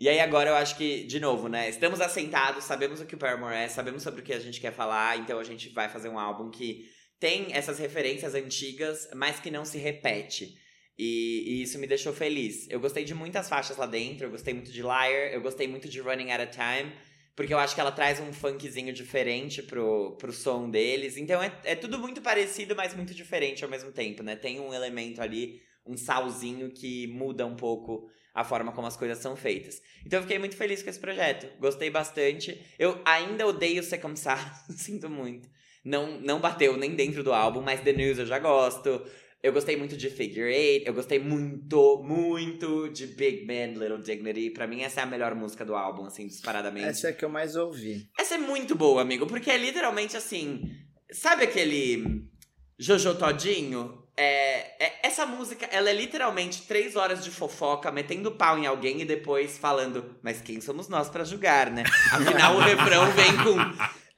[0.00, 3.18] E aí agora eu acho que, de novo, né, estamos assentados, sabemos o que o
[3.18, 6.08] Paramore é, sabemos sobre o que a gente quer falar, então a gente vai fazer
[6.08, 6.84] um álbum que
[7.20, 10.58] tem essas referências antigas, mas que não se repete.
[10.98, 12.68] E, e isso me deixou feliz.
[12.70, 15.88] Eu gostei de muitas faixas lá dentro, eu gostei muito de Liar, eu gostei muito
[15.88, 16.92] de Running Out of Time,
[17.34, 21.16] porque eu acho que ela traz um funkzinho diferente pro, pro som deles.
[21.16, 24.36] Então é, é tudo muito parecido, mas muito diferente ao mesmo tempo, né?
[24.36, 29.18] Tem um elemento ali, um salzinho que muda um pouco a forma como as coisas
[29.18, 29.80] são feitas.
[30.04, 31.46] Então eu fiquei muito feliz com esse projeto.
[31.60, 32.60] Gostei bastante.
[32.78, 34.36] Eu ainda odeio ser Sam,
[34.76, 35.48] sinto muito.
[35.84, 39.00] não, não bateu nem dentro do álbum, mas The News eu já gosto.
[39.42, 44.48] Eu gostei muito de Figure Eight, eu gostei muito, muito de Big Man, Little Dignity.
[44.48, 46.86] Pra mim, essa é a melhor música do álbum, assim, disparadamente.
[46.86, 48.08] Essa é a que eu mais ouvi.
[48.18, 50.62] Essa é muito boa, amigo, porque é literalmente assim.
[51.12, 52.24] Sabe aquele
[52.78, 54.03] Jojo Todinho?
[54.16, 59.00] É, é, essa música, ela é literalmente três horas de fofoca, metendo pau em alguém
[59.00, 61.82] e depois falando, mas quem somos nós para julgar, né?
[62.12, 63.56] Afinal, o refrão vem com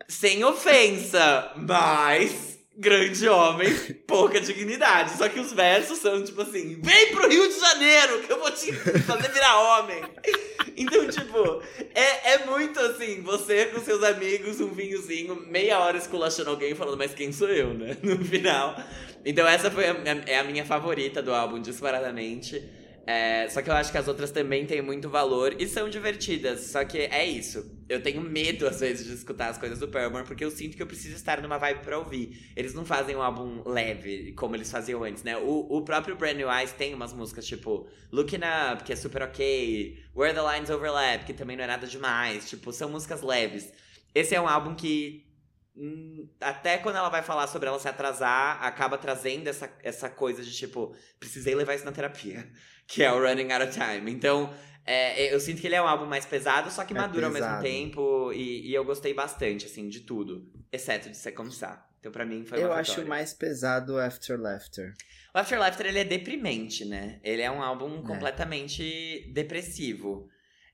[0.08, 3.72] sem ofensa, mas grande homem,
[4.06, 5.16] pouca dignidade.
[5.16, 8.50] Só que os versos são tipo assim: vem pro Rio de Janeiro que eu vou
[8.50, 10.02] te fazer virar homem.
[10.78, 11.62] Então, tipo,
[11.94, 16.98] é, é muito assim: você com seus amigos, um vinhozinho, meia hora esculachando alguém falando,
[16.98, 17.96] mas quem sou eu, né?
[18.04, 18.76] No final.
[19.24, 19.96] Então, essa foi a,
[20.26, 22.62] é a minha favorita do álbum, disparadamente.
[23.08, 26.62] É, só que eu acho que as outras também têm muito valor e são divertidas.
[26.62, 27.72] Só que é isso.
[27.88, 30.82] Eu tenho medo, às vezes, de escutar as coisas do Paramore, porque eu sinto que
[30.82, 32.50] eu preciso estar numa vibe pra ouvir.
[32.56, 35.36] Eles não fazem um álbum leve, como eles faziam antes, né?
[35.36, 38.40] O, o próprio Brand New Eyes tem umas músicas tipo Looking
[38.72, 42.50] Up, que é super ok, Where the Lines Overlap, que também não é nada demais.
[42.50, 43.72] Tipo, são músicas leves.
[44.12, 45.24] Esse é um álbum que
[45.76, 50.42] hum, até quando ela vai falar sobre ela se atrasar, acaba trazendo essa, essa coisa
[50.42, 52.50] de tipo, precisei levar isso na terapia
[52.86, 54.10] que é o Running Out of Time.
[54.10, 54.52] Então,
[54.84, 57.56] é, eu sinto que ele é um álbum mais pesado, só que é maduro pesado.
[57.56, 58.32] ao mesmo tempo.
[58.32, 60.48] E, e, eu gostei bastante, assim, de tudo.
[60.70, 61.86] Exceto de Se Começar.
[61.98, 62.92] Então, pra mim, foi uma Eu vitória.
[62.92, 64.94] acho mais pesado o After Laughter.
[65.34, 67.20] O After Laughter, ele é deprimente, né?
[67.24, 68.02] Ele é um álbum é.
[68.02, 70.28] completamente depressivo.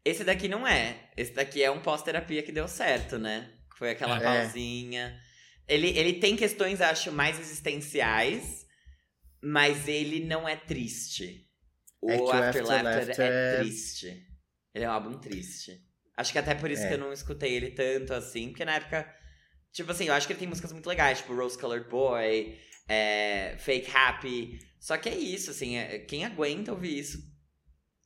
[0.04, 1.10] Esse daqui não é.
[1.16, 3.50] Esse daqui é um pós-terapia que deu certo, né?
[3.78, 4.20] Foi aquela é.
[4.20, 5.18] pausinha.
[5.66, 8.66] Ele, ele tem questões, acho, mais existenciais,
[9.42, 11.48] mas ele não é triste.
[12.02, 14.26] O, é o After, Laughter, é, é triste.
[14.74, 15.80] Ele é um álbum triste.
[16.16, 16.88] Acho que até por isso é.
[16.88, 19.08] que eu não escutei ele tanto assim, porque na época.
[19.72, 23.56] Tipo assim, eu acho que ele tem músicas muito legais, tipo Rose Colored Boy, é,
[23.58, 24.58] Fake Happy.
[24.78, 27.22] Só que é isso, assim, é, quem aguenta ouvir isso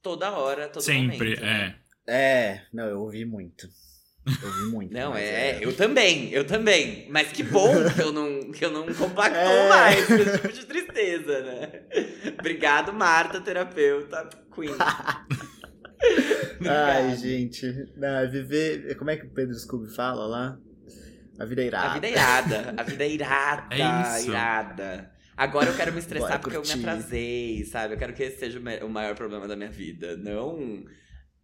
[0.00, 1.76] toda hora, todo Sempre, momento, né?
[1.82, 1.86] é.
[2.08, 3.68] É, não, eu ouvi muito.
[4.26, 4.92] Eu ouvi muito.
[4.92, 7.06] Não, é, é, eu também, eu também.
[7.10, 9.68] Mas que bom que eu não, que eu não compactou é.
[9.68, 11.82] mais esse tipo de tristeza, né?
[12.38, 14.74] Obrigado, Marta, terapeuta, Queen.
[16.68, 17.66] Ai, gente.
[17.96, 18.96] Não, viver.
[18.96, 20.58] Como é que o Pedro Scooby fala lá?
[21.38, 21.88] A vida é irada.
[21.88, 22.74] A vida é irada.
[22.76, 23.74] A vida é irada.
[23.74, 24.30] É isso.
[24.30, 25.12] irada.
[25.36, 27.94] Agora eu quero me estressar porque eu me atrasei, sabe?
[27.94, 30.16] Eu quero que esse seja o maior problema da minha vida.
[30.16, 30.84] Não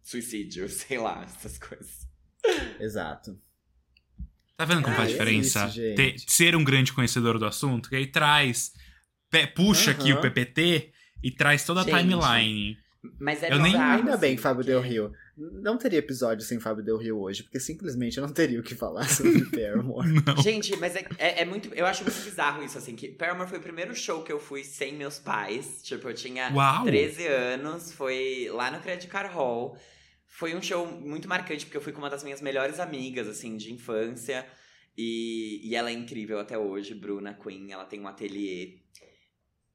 [0.03, 2.09] suicídio, sei lá, essas coisas.
[2.80, 3.38] Exato.
[4.57, 7.88] Tá vendo como ah, faz é diferença isso, ter, ser um grande conhecedor do assunto?
[7.88, 8.72] Que aí traz,
[9.55, 9.97] puxa uhum.
[9.97, 12.78] aqui o PPT e traz toda a gente, timeline.
[13.18, 13.74] Mas é eu nem...
[13.74, 15.12] Ainda bem, assim, Fábio Del Rio.
[15.36, 18.74] Não teria episódio sem Fábio Del Rio hoje, porque simplesmente eu não teria o que
[18.74, 20.09] falar sobre Paramore.
[20.43, 21.72] Gente, mas é, é, é, muito.
[21.74, 24.62] Eu acho muito bizarro isso, assim, que Paramore foi o primeiro show que eu fui
[24.62, 25.80] sem meus pais.
[25.82, 26.84] Tipo, eu tinha Uau.
[26.84, 29.76] 13 anos, foi lá no Credit Card Hall.
[30.35, 33.55] Foi um show muito marcante, porque eu fui com uma das minhas melhores amigas, assim,
[33.55, 34.47] de infância.
[34.97, 37.70] E, e ela é incrível até hoje, Bruna Queen.
[37.70, 38.80] Ela tem um ateliê.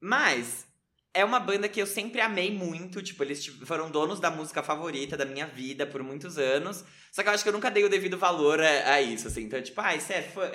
[0.01, 0.65] Mas
[1.13, 3.03] é uma banda que eu sempre amei muito.
[3.03, 6.83] Tipo, eles foram donos da música favorita da minha vida por muitos anos.
[7.11, 9.43] Só que eu acho que eu nunca dei o devido valor a, a isso, assim.
[9.43, 10.51] Então, tipo, ah, é fã.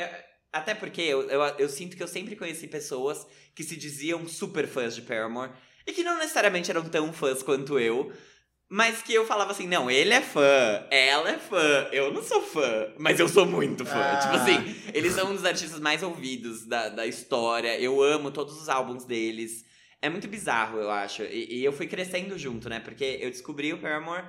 [0.52, 3.24] Até porque eu, eu, eu, sinto que eu sempre conheci pessoas
[3.54, 5.52] que se diziam super fãs de Paramore
[5.86, 8.12] e que não necessariamente eram tão fãs quanto eu.
[8.74, 12.40] Mas que eu falava assim, não, ele é fã, ela é fã, eu não sou
[12.40, 14.00] fã, mas eu sou muito fã.
[14.00, 14.16] Ah.
[14.16, 17.78] Tipo assim, eles são um dos artistas mais ouvidos da, da história.
[17.78, 19.62] Eu amo todos os álbuns deles.
[20.00, 21.22] É muito bizarro, eu acho.
[21.24, 22.80] E, e eu fui crescendo junto, né?
[22.80, 24.24] Porque eu descobri o Paramore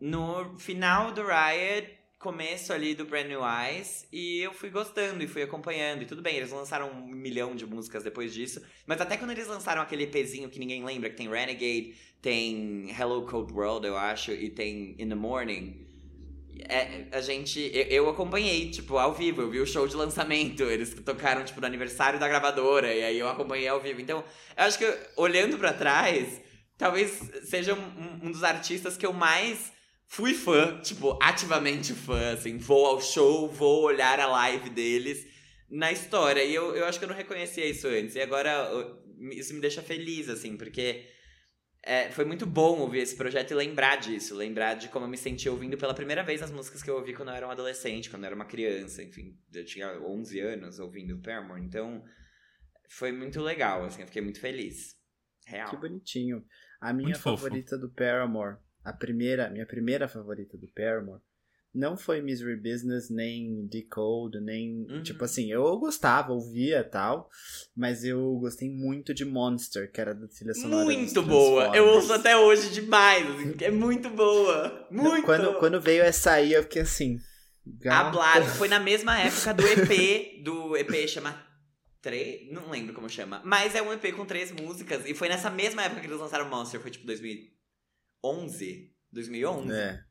[0.00, 5.28] no final do Riot começo ali do Brand New Eyes e eu fui gostando e
[5.28, 6.00] fui acompanhando.
[6.00, 8.62] E tudo bem, eles lançaram um milhão de músicas depois disso.
[8.86, 13.26] Mas até quando eles lançaram aquele EPzinho que ninguém lembra, que tem Renegade, tem Hello
[13.26, 15.86] Cold World, eu acho, e tem In the Morning.
[16.66, 17.60] É, a gente.
[17.74, 19.42] Eu, eu, acompanhei, tipo, ao vivo.
[19.42, 20.62] Eu vi o show de lançamento.
[20.62, 22.94] Eles tocaram, tipo, no aniversário da gravadora.
[22.94, 24.00] E aí eu acompanhei ao vivo.
[24.00, 24.24] Então,
[24.56, 26.40] eu acho que olhando para trás,
[26.78, 29.73] talvez seja um, um dos artistas que eu mais
[30.14, 35.26] fui fã, tipo, ativamente fã, assim, vou ao show, vou olhar a live deles
[35.68, 36.44] na história.
[36.44, 38.14] E eu, eu acho que eu não reconhecia isso antes.
[38.14, 38.70] E agora
[39.32, 41.04] isso me deixa feliz, assim, porque
[41.82, 44.36] é, foi muito bom ouvir esse projeto e lembrar disso.
[44.36, 47.12] Lembrar de como eu me senti ouvindo pela primeira vez as músicas que eu ouvi
[47.12, 49.02] quando eu era um adolescente, quando eu era uma criança.
[49.02, 51.60] Enfim, eu tinha 11 anos ouvindo Paramore.
[51.60, 52.04] Então,
[52.88, 54.94] foi muito legal, assim, eu fiquei muito feliz.
[55.44, 55.70] Real.
[55.70, 56.44] Que bonitinho.
[56.80, 57.88] A minha muito favorita fofo.
[57.88, 61.22] do Paramore a primeira, minha primeira favorita do Paramore
[61.74, 64.86] não foi Misery Business, nem Decode, nem.
[64.88, 65.02] Uhum.
[65.02, 67.28] Tipo assim, eu gostava, ouvia tal,
[67.76, 70.84] mas eu gostei muito de Monster, que era da trilha sonora.
[70.84, 71.76] Muito boa.
[71.76, 73.28] Eu ouço até hoje demais.
[73.28, 74.86] assim, é muito boa.
[74.90, 75.24] Muito.
[75.24, 77.18] Quando, quando veio essa aí, eu fiquei assim.
[77.66, 78.10] A gata.
[78.10, 81.44] Blado foi na mesma época do EP, do EP chama
[82.00, 85.48] Três, não lembro como chama, mas é um EP com três músicas e foi nessa
[85.48, 87.06] mesma época que eles lançaram Monster, foi tipo
[88.24, 89.72] 2011, 2011.
[89.72, 90.04] É,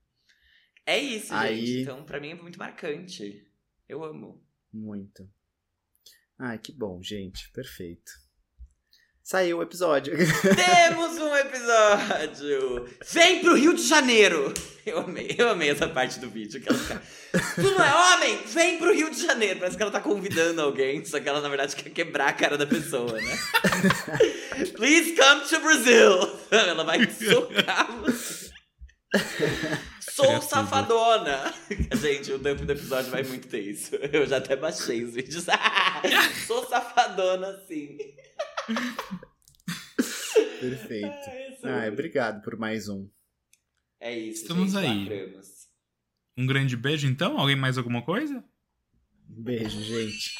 [0.85, 1.81] É isso, Aí- gente.
[1.81, 3.49] Então, pra mim é muito marcante.
[3.87, 4.43] Eu amo.
[4.71, 5.29] muito.
[6.37, 7.49] Ai, que bom, gente.
[7.51, 8.11] Perfeito.
[9.23, 10.13] Saiu o episódio.
[10.43, 12.89] Temos um episódio!
[13.09, 14.53] Vem pro Rio de Janeiro!
[14.85, 16.59] Eu amei, eu amei essa parte do vídeo.
[16.59, 17.01] Que ela fica,
[17.55, 18.37] tu não é homem?
[18.47, 19.59] Vem pro Rio de Janeiro!
[19.59, 22.57] Parece que ela tá convidando alguém, só que ela na verdade quer quebrar a cara
[22.57, 23.39] da pessoa, né?
[24.75, 26.39] Please come to Brazil!
[26.51, 28.51] Ela vai socar você.
[30.01, 31.53] Sou safadona!
[31.93, 33.95] Gente, o dump do episódio vai muito ter isso.
[33.95, 35.45] Eu já até baixei os vídeos.
[36.45, 37.97] Sou safadona, sim.
[40.59, 41.29] Perfeito.
[41.63, 43.09] Ai, obrigado por mais um.
[43.99, 45.03] É isso, Estamos gente, aí.
[45.03, 45.47] lacramos.
[46.37, 47.37] Um grande beijo, então?
[47.39, 48.43] Alguém mais alguma coisa?
[49.29, 50.31] Um beijo, gente.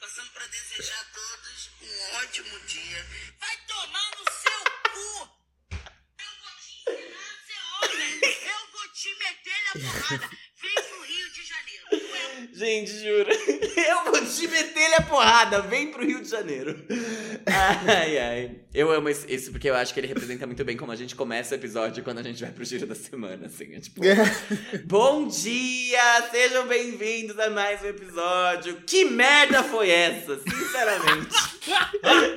[0.00, 3.04] Passando pra desejar a todos um ótimo dia.
[3.40, 4.62] Vai tomar no seu
[4.92, 5.30] cu!
[6.18, 7.60] Eu vou te ensinar a ser
[7.92, 8.14] homem!
[8.22, 10.28] Eu vou te meter na porrada!
[10.62, 11.84] Vem pro Rio de Janeiro!
[11.90, 13.28] Tu é um Gente, juro.
[13.76, 15.60] Eu vou te meter a porrada.
[15.62, 16.82] Vem pro Rio de Janeiro.
[17.46, 18.56] Ai, ai.
[18.72, 21.14] Eu amo esse- isso porque eu acho que ele representa muito bem como a gente
[21.14, 23.74] começa o episódio quando a gente vai pro giro da semana, assim.
[23.74, 24.00] É tipo,
[24.86, 26.28] bom dia!
[26.30, 28.76] Sejam bem-vindos a mais um episódio.
[28.86, 30.38] Que merda foi essa?
[30.38, 31.34] Sinceramente.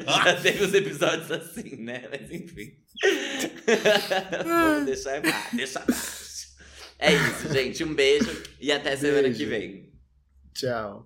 [0.06, 2.04] Já teve os episódios assim, né?
[2.10, 2.74] Mas enfim.
[4.44, 5.22] Vamos deixar.
[5.54, 5.86] Deixar.
[6.98, 7.84] É isso, gente.
[7.84, 9.38] Um beijo e até semana Beijo.
[9.38, 9.95] que vem.
[10.56, 11.06] Tchau.